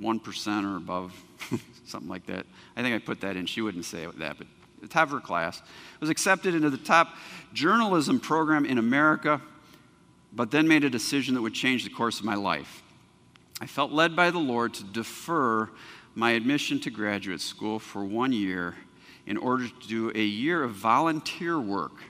[0.01, 1.13] 1% or above,
[1.85, 2.45] something like that.
[2.75, 3.45] I think I put that in.
[3.45, 4.47] She wouldn't say that, but
[4.81, 5.61] the top of her class.
[5.99, 7.15] Was accepted into the top
[7.53, 9.41] journalism program in America,
[10.33, 12.83] but then made a decision that would change the course of my life.
[13.61, 15.69] I felt led by the Lord to defer
[16.15, 18.75] my admission to graduate school for one year
[19.25, 22.01] in order to do a year of volunteer work.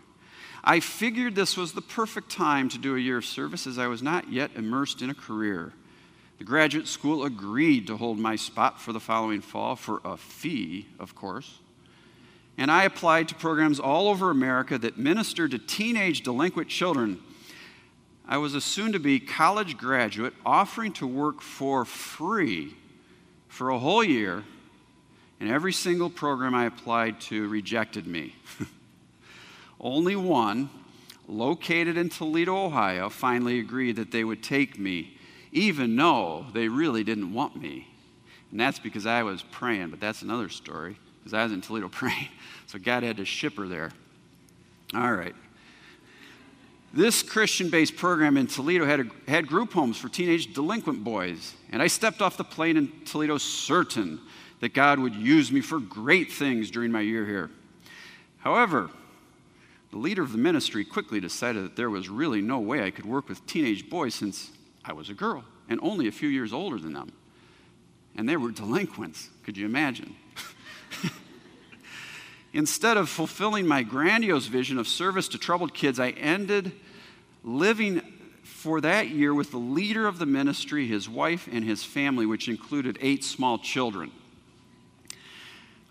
[0.63, 3.87] I figured this was the perfect time to do a year of service as I
[3.87, 5.73] was not yet immersed in a career.
[6.37, 10.87] The graduate school agreed to hold my spot for the following fall for a fee,
[10.99, 11.59] of course.
[12.57, 17.19] And I applied to programs all over America that ministered to teenage delinquent children.
[18.29, 22.75] I was a soon to be college graduate offering to work for free
[23.47, 24.43] for a whole year
[25.39, 28.35] and every single program I applied to rejected me.
[29.81, 30.69] Only one,
[31.27, 35.17] located in Toledo, Ohio, finally agreed that they would take me,
[35.51, 37.87] even though they really didn't want me.
[38.51, 41.87] And that's because I was praying, but that's another story, because I was in Toledo
[41.91, 42.29] praying.
[42.67, 43.91] So God had to ship her there.
[44.93, 45.35] All right.
[46.91, 51.53] This Christian based program in Toledo had, a, had group homes for teenage delinquent boys.
[51.71, 54.19] And I stepped off the plane in Toledo certain
[54.59, 57.49] that God would use me for great things during my year here.
[58.39, 58.89] However,
[59.91, 63.05] the leader of the ministry quickly decided that there was really no way I could
[63.05, 64.51] work with teenage boys since
[64.83, 67.11] I was a girl and only a few years older than them.
[68.15, 69.29] And they were delinquents.
[69.43, 70.15] Could you imagine?
[72.53, 76.71] Instead of fulfilling my grandiose vision of service to troubled kids, I ended
[77.43, 78.01] living
[78.43, 82.49] for that year with the leader of the ministry, his wife, and his family, which
[82.49, 84.11] included eight small children.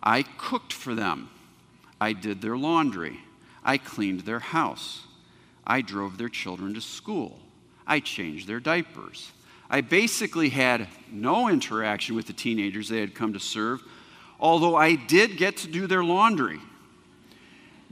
[0.03, 1.31] I cooked for them.
[2.01, 3.21] I did their laundry.
[3.65, 5.03] I cleaned their house.
[5.67, 7.39] I drove their children to school.
[7.87, 9.33] I changed their diapers.
[9.71, 13.83] I basically had no interaction with the teenagers they had come to serve,
[14.41, 16.61] although I did get to do their laundry.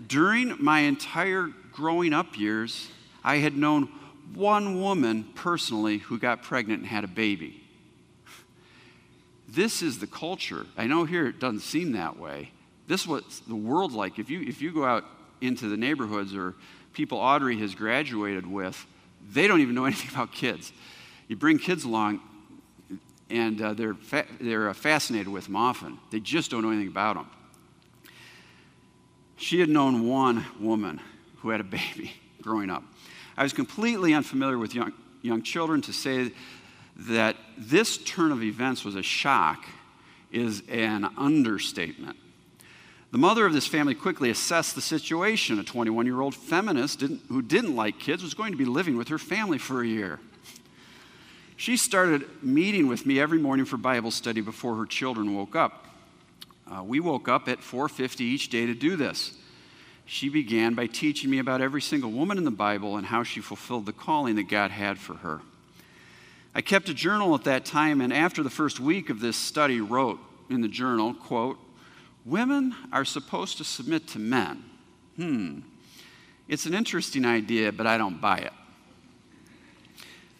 [0.06, 2.88] During my entire growing up years,
[3.24, 3.88] I had known
[4.34, 7.62] one woman personally who got pregnant and had a baby.
[9.48, 10.66] This is the culture.
[10.76, 12.50] I know here it doesn't seem that way.
[12.88, 14.18] This is what the world's like.
[14.18, 15.04] If you, if you go out
[15.40, 16.54] into the neighborhoods or
[16.92, 18.86] people Audrey has graduated with,
[19.32, 20.72] they don't even know anything about kids.
[21.28, 22.20] You bring kids along,
[23.30, 25.98] and uh, they're, fa- they're uh, fascinated with him often.
[26.10, 27.26] They just don't know anything about them.
[29.36, 31.00] She had known one woman
[31.38, 32.12] who had a baby
[32.42, 32.84] growing up.
[33.36, 36.32] I was completely unfamiliar with young, young children to say
[36.96, 39.66] that this turn of events was a shock
[40.32, 42.16] is an understatement.
[43.12, 45.58] The mother of this family quickly assessed the situation.
[45.58, 48.96] A 21 year old feminist didn't, who didn't like kids was going to be living
[48.96, 50.18] with her family for a year.
[51.56, 55.86] She started meeting with me every morning for Bible study before her children woke up.
[56.70, 59.32] Uh, we woke up at 4:50 each day to do this.
[60.04, 63.40] She began by teaching me about every single woman in the Bible and how she
[63.40, 65.40] fulfilled the calling that God had for her.
[66.54, 69.80] I kept a journal at that time, and after the first week of this study,
[69.80, 71.58] wrote in the journal, quote,
[72.24, 74.64] Women are supposed to submit to men.
[75.16, 75.60] Hmm.
[76.48, 78.52] It's an interesting idea, but I don't buy it.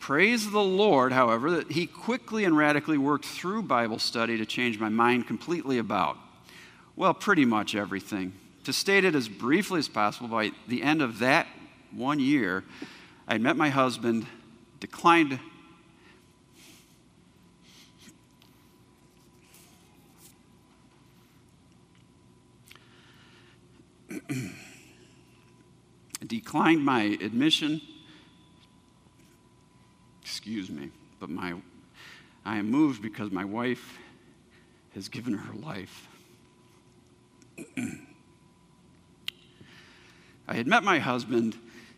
[0.07, 4.79] Praise the Lord, however, that He quickly and radically worked through Bible study to change
[4.79, 6.17] my mind completely about,
[6.95, 8.33] well, pretty much everything.
[8.63, 11.49] To state it as briefly as possible, by the end of that
[11.91, 12.63] one year,
[13.27, 14.29] I met my husband,
[14.79, 15.41] declined
[26.25, 27.81] declined my admission.
[30.37, 31.55] Excuse me, but my,
[32.45, 33.97] I am moved because my wife
[34.93, 36.09] has given her life.
[40.47, 41.57] I had met my husband,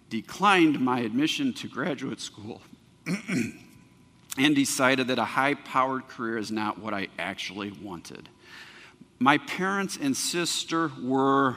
[0.08, 2.62] declined my admission to graduate school,
[4.38, 8.28] and decided that a high powered career is not what I actually wanted.
[9.18, 11.56] My parents and sister were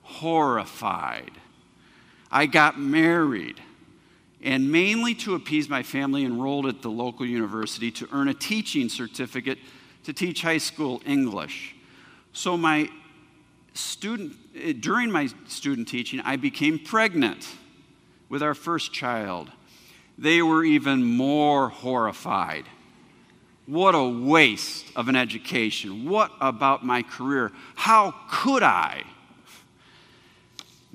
[0.00, 1.32] horrified.
[2.30, 3.60] I got married
[4.42, 8.88] and mainly to appease my family enrolled at the local university to earn a teaching
[8.88, 9.58] certificate
[10.04, 11.74] to teach high school English.
[12.32, 12.90] So my
[13.74, 17.46] student eh, during my student teaching I became pregnant
[18.28, 19.50] with our first child.
[20.18, 22.64] They were even more horrified.
[23.66, 26.08] What a waste of an education.
[26.08, 27.52] What about my career?
[27.74, 29.02] How could I?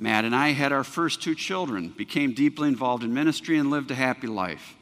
[0.01, 3.91] Matt and I had our first two children, became deeply involved in ministry, and lived
[3.91, 4.75] a happy life.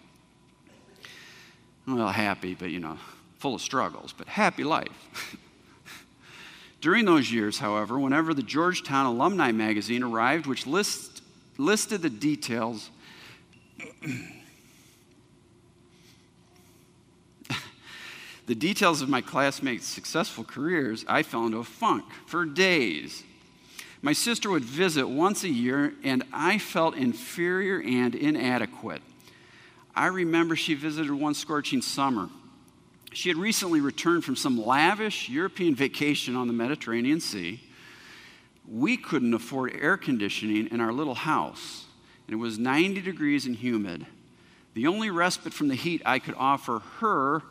[1.86, 2.98] Well, happy, but you know,
[3.38, 5.36] full of struggles, but happy life.
[6.82, 11.22] During those years, however, whenever the Georgetown Alumni magazine arrived, which list,
[11.58, 12.90] listed the details,
[18.46, 23.26] the details of my classmates' successful careers, I fell into a funk for days.
[24.02, 29.02] My sister would visit once a year, and I felt inferior and inadequate.
[29.94, 32.30] I remember she visited one scorching summer.
[33.12, 37.60] She had recently returned from some lavish European vacation on the Mediterranean Sea.
[38.70, 41.86] We couldn't afford air conditioning in our little house,
[42.28, 44.06] and it was 90 degrees and humid.
[44.76, 47.42] The only respite from the heat I could offer her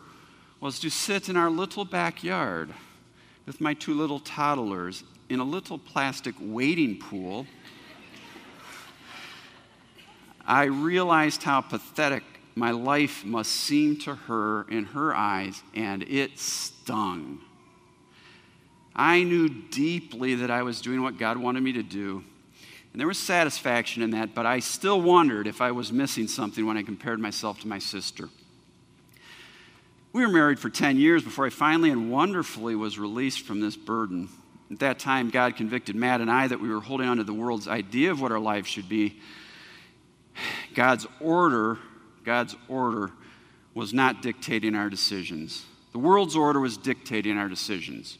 [0.61, 2.73] was to sit in our little backyard
[3.45, 7.47] with my two little toddlers in a little plastic wading pool,
[10.47, 12.22] I realized how pathetic
[12.55, 17.41] my life must seem to her in her eyes, and it stung.
[18.97, 22.24] I knew deeply that I was doing what God wanted me to do,
[22.93, 26.66] and there was satisfaction in that, but I still wondered if I was missing something
[26.66, 28.29] when I compared myself to my sister.
[30.12, 33.76] We were married for 10 years before I finally and wonderfully was released from this
[33.76, 34.31] burden.
[34.71, 37.33] At that time, God convicted Matt and I that we were holding on to the
[37.33, 39.19] world's idea of what our life should be.
[40.75, 41.79] God's order,
[42.25, 43.11] God's order
[43.75, 45.64] was not dictating our decisions.
[45.93, 48.19] The world's order was dictating our decisions.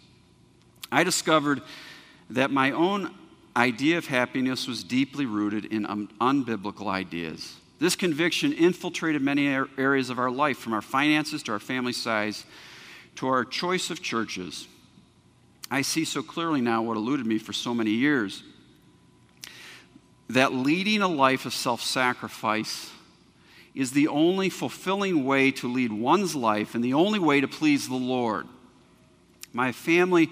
[0.90, 1.61] I discovered
[2.30, 3.14] that my own
[3.57, 7.57] idea of happiness was deeply rooted in un- unbiblical ideas.
[7.78, 12.44] This conviction infiltrated many areas of our life, from our finances to our family size
[13.18, 14.68] to our choice of churches.
[15.70, 18.42] I see so clearly now what eluded me for so many years
[20.30, 22.90] that leading a life of self sacrifice
[23.74, 27.88] is the only fulfilling way to lead one's life and the only way to please
[27.88, 28.46] the Lord.
[29.52, 30.30] My family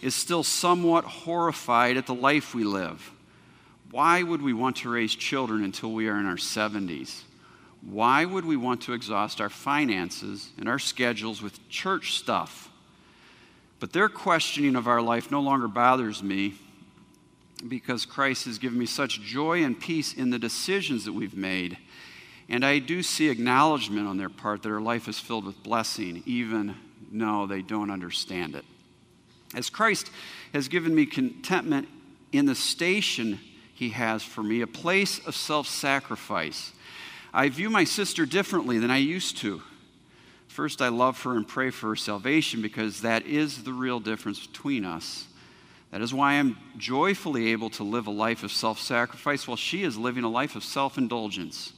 [0.00, 3.10] is still somewhat horrified at the life we live.
[3.90, 7.22] Why would we want to raise children until we are in our 70s?
[7.82, 12.70] Why would we want to exhaust our finances and our schedules with church stuff?
[13.84, 16.54] But their questioning of our life no longer bothers me
[17.68, 21.76] because Christ has given me such joy and peace in the decisions that we've made
[22.48, 26.22] And I do see acknowledgement on their part that our life is filled with blessing,
[26.24, 26.76] even
[27.12, 28.64] though they don't understand it.
[29.54, 30.10] As Christ
[30.54, 31.86] has given me contentment
[32.32, 33.38] in the station
[33.74, 36.72] he has for me, a place of self sacrifice,
[37.34, 39.60] I view my sister differently than I used to.
[40.54, 44.46] First, I love her and pray for her salvation because that is the real difference
[44.46, 45.26] between us.
[45.90, 49.82] That is why I'm joyfully able to live a life of self sacrifice while she
[49.82, 51.72] is living a life of self indulgence.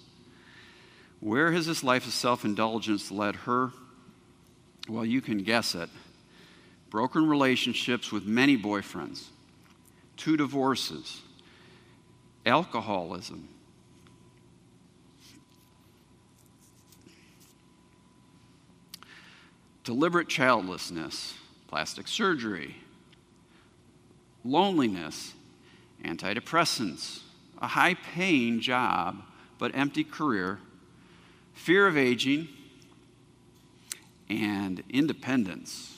[1.20, 3.72] Where has this life of self indulgence led her?
[4.91, 5.89] Well, you can guess it.
[6.91, 9.24] Broken relationships with many boyfriends,
[10.18, 11.22] two divorces,
[12.45, 13.49] alcoholism,
[19.87, 21.34] deliberate childlessness,
[21.68, 22.74] plastic surgery,
[24.45, 25.32] loneliness,
[26.05, 27.20] antidepressants,
[27.62, 29.22] a high paying job
[29.59, 30.59] but empty career,
[31.55, 32.49] fear of aging,
[34.28, 35.97] and independence.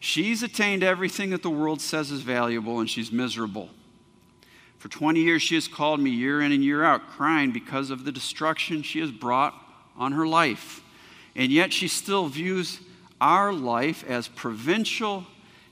[0.00, 3.70] She's attained everything that the world says is valuable, and she's miserable.
[4.78, 8.04] For 20 years, she has called me year in and year out, crying because of
[8.04, 9.54] the destruction she has brought
[9.96, 10.82] on her life.
[11.34, 12.80] And yet she still views
[13.20, 15.26] our life as provincial,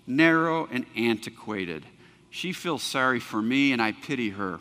[0.06, 1.84] narrow, and antiquated.
[2.30, 4.60] She feels sorry for me, and I pity her.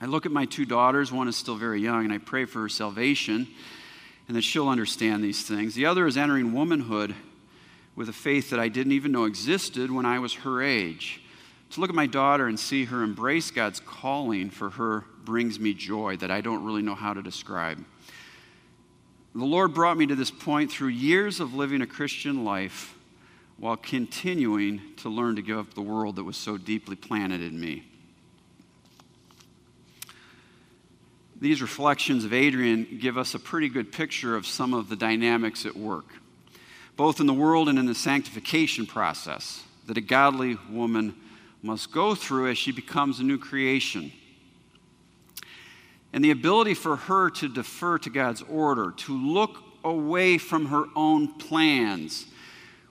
[0.00, 1.12] I look at my two daughters.
[1.12, 3.48] One is still very young, and I pray for her salvation
[4.26, 5.74] and that she'll understand these things.
[5.74, 7.14] The other is entering womanhood
[7.94, 11.20] with a faith that I didn't even know existed when I was her age.
[11.70, 15.74] To look at my daughter and see her embrace God's calling for her brings me
[15.74, 17.84] joy that I don't really know how to describe.
[19.34, 22.96] The Lord brought me to this point through years of living a Christian life
[23.58, 27.60] while continuing to learn to give up the world that was so deeply planted in
[27.60, 27.84] me.
[31.40, 35.66] These reflections of Adrian give us a pretty good picture of some of the dynamics
[35.66, 36.06] at work,
[36.96, 41.12] both in the world and in the sanctification process that a godly woman
[41.60, 44.12] must go through as she becomes a new creation
[46.14, 50.84] and the ability for her to defer to God's order, to look away from her
[50.94, 52.26] own plans,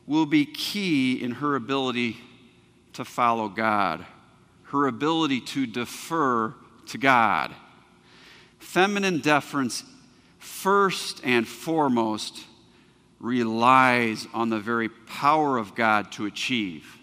[0.06, 2.18] will be key in her ability
[2.92, 4.06] to follow God,
[4.64, 6.54] her ability to defer
[6.88, 7.54] to God.
[8.60, 9.86] Feminine deference,
[10.38, 12.44] first and foremost,
[13.22, 16.98] relies on the very power of God to achieve.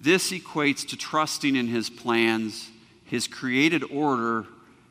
[0.00, 2.70] This equates to trusting in His plans,
[3.04, 4.46] His created order,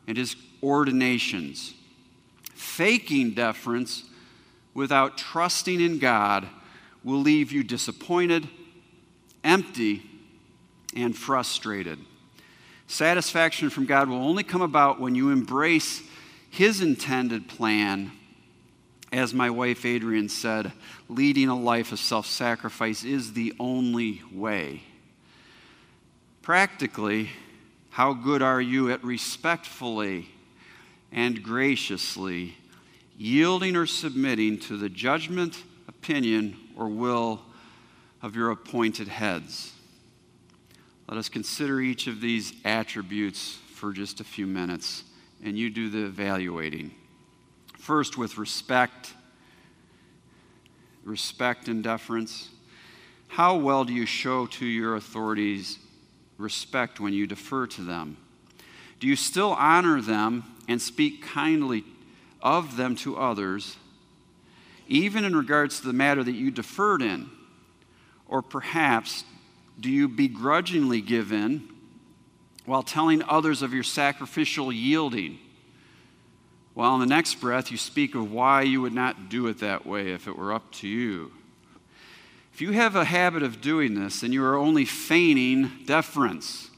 [0.08, 1.74] and his ordinations.
[2.54, 4.04] Faking deference
[4.74, 6.48] without trusting in God
[7.04, 8.48] will leave you disappointed,
[9.44, 10.04] empty,
[10.96, 12.00] and frustrated.
[12.88, 16.04] Satisfaction from God will only come about when you embrace
[16.50, 18.12] His intended plan.
[19.14, 20.72] As my wife Adrian said,
[21.10, 24.84] leading a life of self sacrifice is the only way.
[26.42, 27.30] Practically,
[27.92, 30.30] how good are you at respectfully
[31.12, 32.56] and graciously
[33.18, 37.42] yielding or submitting to the judgment, opinion, or will
[38.22, 39.74] of your appointed heads?
[41.10, 45.04] Let us consider each of these attributes for just a few minutes,
[45.44, 46.92] and you do the evaluating.
[47.78, 49.14] First, with respect,
[51.04, 52.50] respect and deference.
[53.28, 55.78] How well do you show to your authorities
[56.42, 58.18] respect when you defer to them?
[59.00, 61.84] Do you still honor them and speak kindly
[62.42, 63.78] of them to others,
[64.88, 67.30] even in regards to the matter that you deferred in?
[68.28, 69.24] Or perhaps
[69.80, 71.68] do you begrudgingly give in
[72.66, 75.40] while telling others of your sacrificial yielding?
[76.74, 79.86] While in the next breath, you speak of why you would not do it that
[79.86, 81.32] way if it were up to you.
[82.54, 86.70] If you have a habit of doing this, then you are only feigning deference.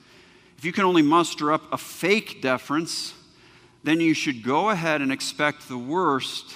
[0.57, 3.13] If you can only muster up a fake deference,
[3.83, 6.55] then you should go ahead and expect the worst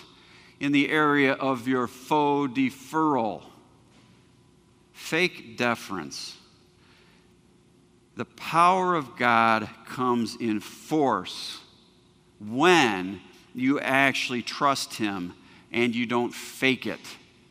[0.59, 3.43] in the area of your faux deferral.
[4.93, 6.37] Fake deference.
[8.15, 11.59] The power of God comes in force
[12.39, 13.19] when
[13.53, 15.33] you actually trust Him
[15.71, 16.99] and you don't fake it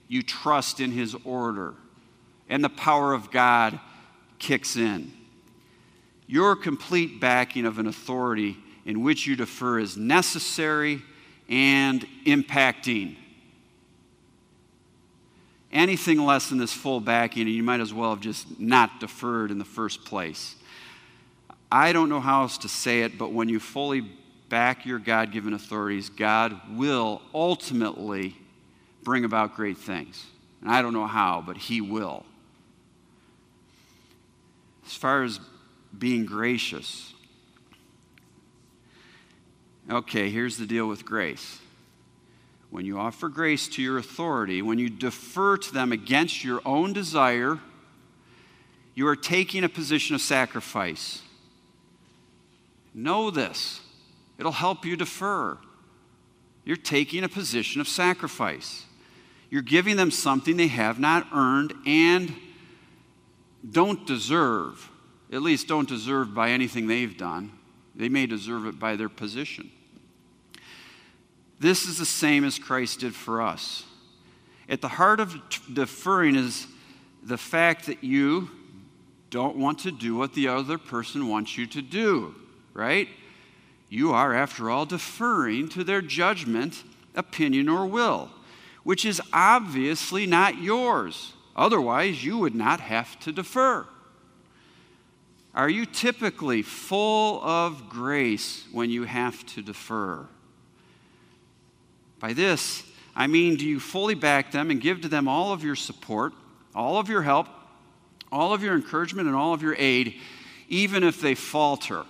[0.08, 1.74] you trust in His order,
[2.48, 3.78] and the power of God
[4.38, 5.12] kicks in.
[6.26, 11.02] Your complete backing of an authority in which you defer is necessary
[11.48, 13.16] and impacting.
[15.72, 19.50] Anything less than this full backing, and you might as well have just not deferred
[19.50, 20.54] in the first place.
[21.70, 24.08] I don't know how else to say it, but when you fully
[24.48, 28.36] back your God given authorities, God will ultimately
[29.06, 30.26] bring about great things.
[30.60, 32.26] And I don't know how, but He will.
[34.84, 35.38] As far as
[35.96, 37.14] being gracious,
[39.88, 41.60] okay, here's the deal with grace.
[42.70, 46.92] When you offer grace to your authority, when you defer to them against your own
[46.92, 47.60] desire,
[48.96, 51.22] you are taking a position of sacrifice.
[52.92, 53.82] Know this,
[54.36, 55.58] it'll help you defer.
[56.64, 58.85] You're taking a position of sacrifice.
[59.56, 62.30] You're giving them something they have not earned and
[63.72, 64.90] don't deserve.
[65.32, 67.52] At least don't deserve by anything they've done.
[67.94, 69.70] They may deserve it by their position.
[71.58, 73.84] This is the same as Christ did for us.
[74.68, 75.34] At the heart of
[75.72, 76.66] deferring is
[77.22, 78.50] the fact that you
[79.30, 82.34] don't want to do what the other person wants you to do,
[82.74, 83.08] right?
[83.88, 86.82] You are, after all, deferring to their judgment,
[87.14, 88.32] opinion, or will,
[88.86, 91.32] which is obviously not yours.
[91.56, 93.84] Otherwise, you would not have to defer.
[95.56, 100.24] Are you typically full of grace when you have to defer?
[102.20, 102.84] By this,
[103.16, 106.32] I mean, do you fully back them and give to them all of your support,
[106.72, 107.48] all of your help,
[108.30, 110.14] all of your encouragement, and all of your aid,
[110.68, 112.04] even if they falter?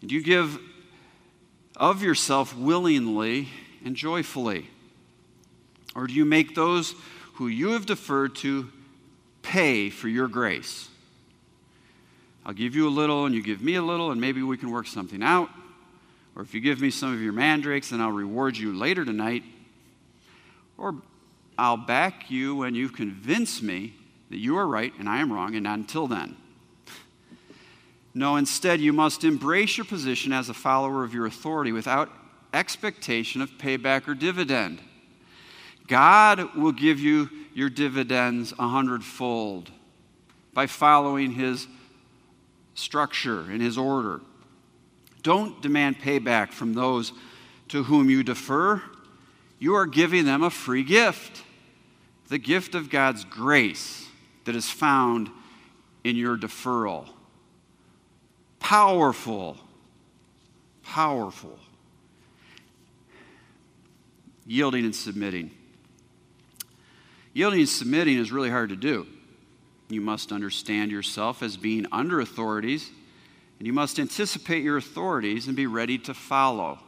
[0.00, 0.58] And you give
[1.76, 3.50] of yourself willingly
[3.84, 4.70] and joyfully?
[5.94, 6.94] Or do you make those
[7.34, 8.70] who you have deferred to
[9.42, 10.88] pay for your grace?
[12.46, 14.70] I'll give you a little and you give me a little, and maybe we can
[14.70, 15.48] work something out.
[16.36, 19.44] Or if you give me some of your mandrakes, then I'll reward you later tonight.
[20.76, 20.96] Or
[21.56, 23.94] I'll back you when you convince me
[24.30, 26.36] that you are right and I am wrong, and not until then.
[28.12, 32.10] No, instead, you must embrace your position as a follower of your authority without
[32.52, 34.80] expectation of payback or dividend.
[35.86, 39.70] God will give you your dividends a hundredfold
[40.52, 41.66] by following his
[42.74, 44.20] structure and his order.
[45.22, 47.12] Don't demand payback from those
[47.68, 48.82] to whom you defer.
[49.58, 51.42] You are giving them a free gift
[52.28, 54.08] the gift of God's grace
[54.44, 55.30] that is found
[56.04, 57.06] in your deferral.
[58.58, 59.58] Powerful.
[60.82, 61.58] Powerful.
[64.46, 65.50] Yielding and submitting.
[67.34, 69.06] Yielding and submitting is really hard to do.
[69.88, 72.90] You must understand yourself as being under authorities
[73.58, 76.78] and you must anticipate your authorities and be ready to follow.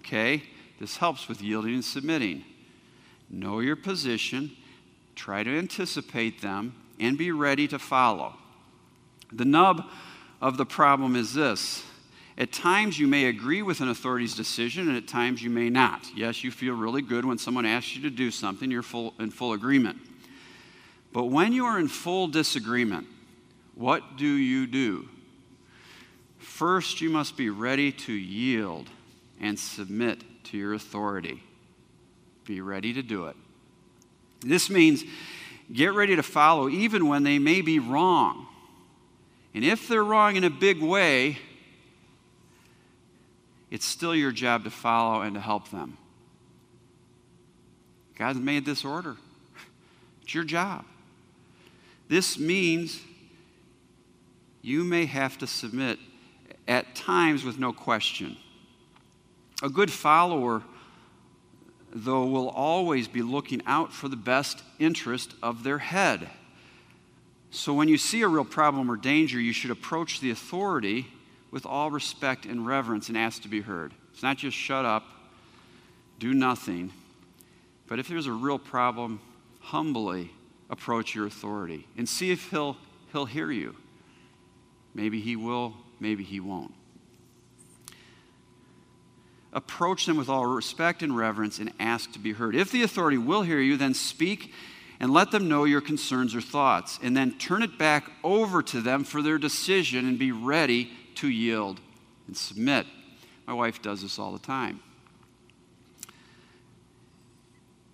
[0.00, 0.42] Okay?
[0.80, 2.44] This helps with yielding and submitting.
[3.28, 4.52] Know your position,
[5.14, 8.34] try to anticipate them, and be ready to follow.
[9.32, 9.88] The nub
[10.40, 11.82] of the problem is this
[12.38, 16.06] at times you may agree with an authority's decision, and at times you may not.
[16.14, 19.30] Yes, you feel really good when someone asks you to do something, you're full, in
[19.30, 19.98] full agreement.
[21.12, 23.06] But when you are in full disagreement,
[23.74, 25.08] what do you do?
[26.38, 28.90] First, you must be ready to yield
[29.40, 31.42] and submit to your authority.
[32.44, 33.36] Be ready to do it.
[34.40, 35.04] This means
[35.72, 38.46] get ready to follow even when they may be wrong.
[39.54, 41.38] And if they're wrong in a big way,
[43.70, 45.96] it's still your job to follow and to help them.
[48.16, 49.16] God's made this order.
[50.22, 50.84] It's your job.
[52.08, 53.00] This means
[54.60, 56.00] you may have to submit
[56.66, 58.36] at times with no question.
[59.62, 60.62] A good follower,
[61.92, 66.28] though, will always be looking out for the best interest of their head.
[67.52, 71.06] So when you see a real problem or danger, you should approach the authority
[71.50, 73.92] with all respect and reverence and ask to be heard.
[74.12, 75.04] It's not just shut up,
[76.18, 76.92] do nothing.
[77.86, 79.20] But if there's a real problem,
[79.60, 80.30] humbly
[80.68, 82.76] approach your authority and see if he'll,
[83.12, 83.76] he'll hear you.
[84.94, 86.74] Maybe he will, maybe he won't.
[89.52, 92.54] Approach them with all respect and reverence and ask to be heard.
[92.54, 94.52] If the authority will hear you, then speak
[94.98, 98.80] and let them know your concerns or thoughts, and then turn it back over to
[98.80, 101.80] them for their decision and be ready to yield
[102.26, 102.86] and submit.
[103.46, 104.80] My wife does this all the time.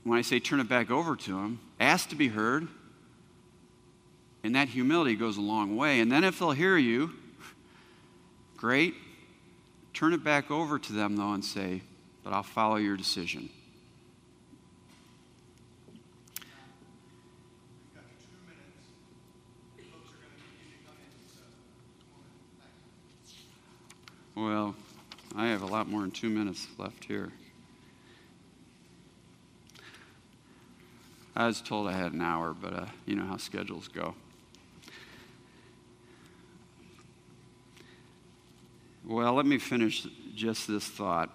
[0.04, 2.66] When I say turn it back over to them, ask to be heard,
[4.42, 6.00] and that humility goes a long way.
[6.00, 7.12] And then if they'll hear you,
[8.62, 8.94] Great.
[9.92, 11.82] Turn it back over to them, though, and say,
[12.22, 13.50] But I'll follow your decision.
[24.44, 24.74] Well,
[25.36, 27.30] I have a lot more than two minutes left here.
[31.36, 34.16] I was told I had an hour, but uh, you know how schedules go.
[39.04, 41.30] Well, let me finish just this thought.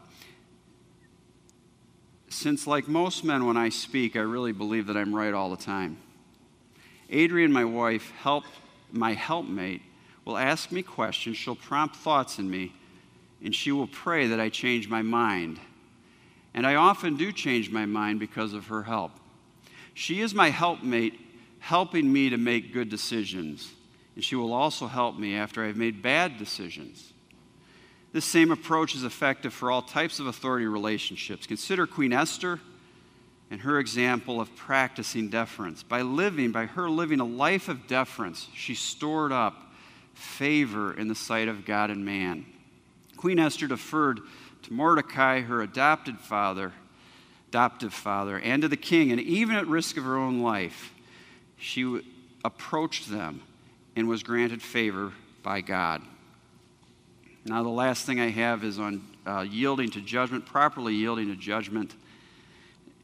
[2.27, 5.63] Since, like most men, when I speak, I really believe that I'm right all the
[5.63, 5.95] time.
[7.09, 8.43] Adrian, my wife, help,
[8.91, 9.81] my helpmate,
[10.25, 11.37] will ask me questions.
[11.37, 12.73] She'll prompt thoughts in me,
[13.43, 15.59] and she will pray that I change my mind.
[16.53, 19.11] And I often do change my mind because of her help.
[19.93, 21.19] She is my helpmate,
[21.59, 23.71] helping me to make good decisions,
[24.15, 27.13] and she will also help me after I've made bad decisions.
[28.13, 31.45] This same approach is effective for all types of authority relationships.
[31.45, 32.59] Consider Queen Esther
[33.51, 35.83] and her example of practicing deference.
[35.83, 39.71] By living, by her living a life of deference, she stored up
[40.13, 42.45] favor in the sight of God and man.
[43.17, 44.21] Queen Esther deferred
[44.63, 46.71] to Mordecai, her adopted father,
[47.49, 50.93] adoptive father, and to the king, and even at risk of her own life,
[51.57, 52.01] she
[52.45, 53.41] approached them
[53.95, 55.11] and was granted favor
[55.43, 56.01] by God.
[57.45, 61.35] Now, the last thing I have is on uh, yielding to judgment, properly yielding to
[61.35, 61.95] judgment.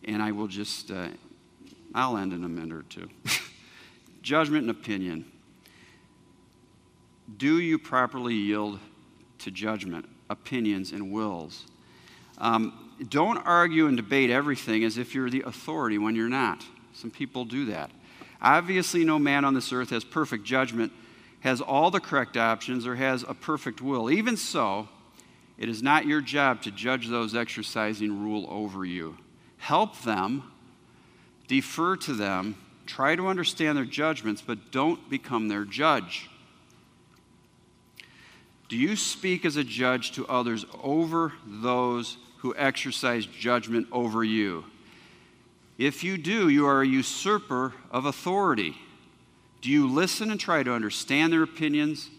[0.03, 1.07] And I will just, uh,
[1.95, 3.09] I'll end in a minute or two.
[4.21, 5.25] judgment and opinion.
[7.37, 8.79] Do you properly yield
[9.43, 11.65] to judgment, opinions, and wills?
[12.37, 16.63] Um, don't argue and debate everything as if you're the authority when you're not.
[16.93, 17.91] Some people do that.
[18.41, 20.91] Obviously, no man on this earth has perfect judgment
[21.43, 24.09] has all the correct options or has a perfect will.
[24.09, 24.87] Even so,
[25.57, 29.17] it is not your job to judge those exercising rule over you.
[29.57, 30.49] Help them,
[31.49, 36.29] defer to them, try to understand their judgments, but don't become their judge.
[38.73, 44.65] Do you speak as a judge to others over those who exercise judgment over you?
[45.77, 48.75] If you do, you are a usurper of authority.
[49.61, 52.09] Do you listen and try to understand their opinions?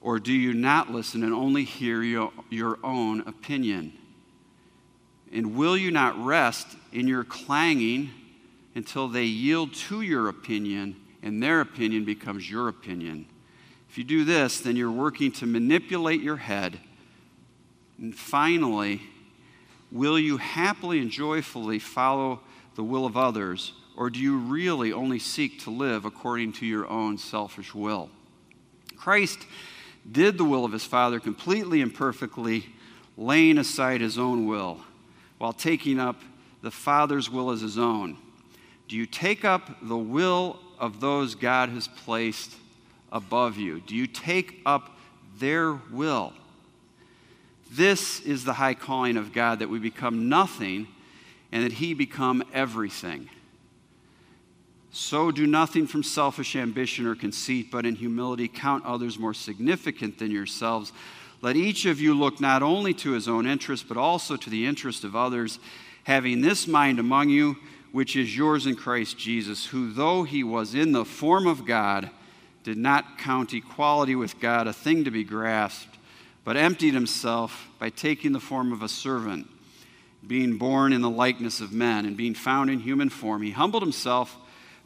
[0.00, 3.92] Or do you not listen and only hear your, your own opinion?
[5.32, 8.10] And will you not rest in your clanging
[8.74, 13.26] until they yield to your opinion and their opinion becomes your opinion?
[13.92, 16.80] If you do this, then you're working to manipulate your head.
[17.98, 19.02] And finally,
[19.90, 22.40] will you happily and joyfully follow
[22.74, 23.74] the will of others?
[23.94, 28.08] Or do you really only seek to live according to your own selfish will?
[28.96, 29.40] Christ
[30.10, 32.64] did the will of his Father completely and perfectly,
[33.18, 34.80] laying aside his own will
[35.36, 36.22] while taking up
[36.62, 38.16] the Father's will as his own.
[38.88, 42.56] Do you take up the will of those God has placed
[43.12, 43.80] above you?
[43.80, 44.96] Do you take up
[45.38, 46.32] their will?
[47.70, 50.88] This is the high calling of God that we become nothing
[51.52, 53.28] and that he become everything.
[54.90, 60.18] So do nothing from selfish ambition or conceit, but in humility count others more significant
[60.18, 60.92] than yourselves.
[61.40, 64.66] Let each of you look not only to his own interest, but also to the
[64.66, 65.58] interest of others,
[66.04, 67.56] having this mind among you,
[67.90, 72.10] which is yours in Christ Jesus, who, though he was in the form of God,
[72.62, 75.98] did not count equality with God a thing to be grasped,
[76.44, 79.48] but emptied himself by taking the form of a servant,
[80.26, 83.42] being born in the likeness of men, and being found in human form.
[83.42, 84.36] He humbled himself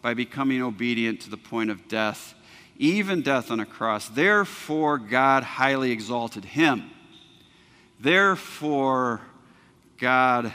[0.02, 2.34] by becoming obedient to the point of death,
[2.78, 4.08] even death on a cross.
[4.08, 6.90] Therefore, God highly exalted him.
[7.98, 9.20] Therefore,
[9.98, 10.52] God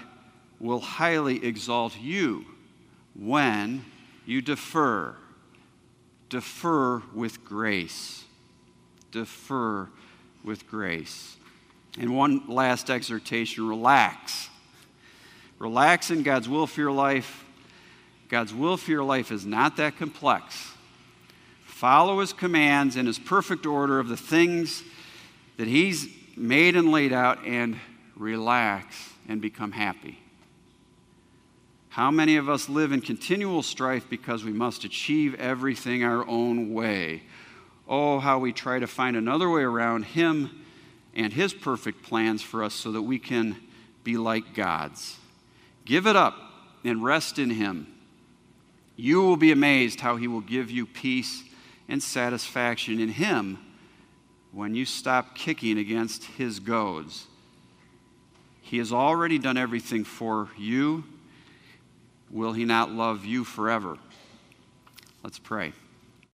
[0.59, 2.45] will highly exalt you
[3.15, 3.83] when
[4.25, 5.15] you defer.
[6.31, 8.23] Defer with grace.
[9.11, 9.87] Defer
[10.43, 11.37] with grace.
[11.99, 14.49] And one last exhortation relax.
[15.59, 17.45] Relax in God's will for your life
[18.31, 20.71] God's will for your life is not that complex.
[21.65, 24.83] Follow his commands in his perfect order of the things
[25.57, 26.07] that he's
[26.37, 27.77] made and laid out and
[28.15, 30.17] relax and become happy.
[31.91, 36.73] How many of us live in continual strife because we must achieve everything our own
[36.73, 37.23] way?
[37.85, 40.63] Oh, how we try to find another way around Him
[41.13, 43.57] and His perfect plans for us so that we can
[44.05, 45.17] be like God's.
[45.83, 46.37] Give it up
[46.85, 47.87] and rest in Him.
[48.95, 51.43] You will be amazed how He will give you peace
[51.89, 53.57] and satisfaction in Him
[54.53, 57.27] when you stop kicking against His goads.
[58.61, 61.03] He has already done everything for you.
[62.31, 63.97] Will He not love you forever?
[65.23, 65.73] Let's pray.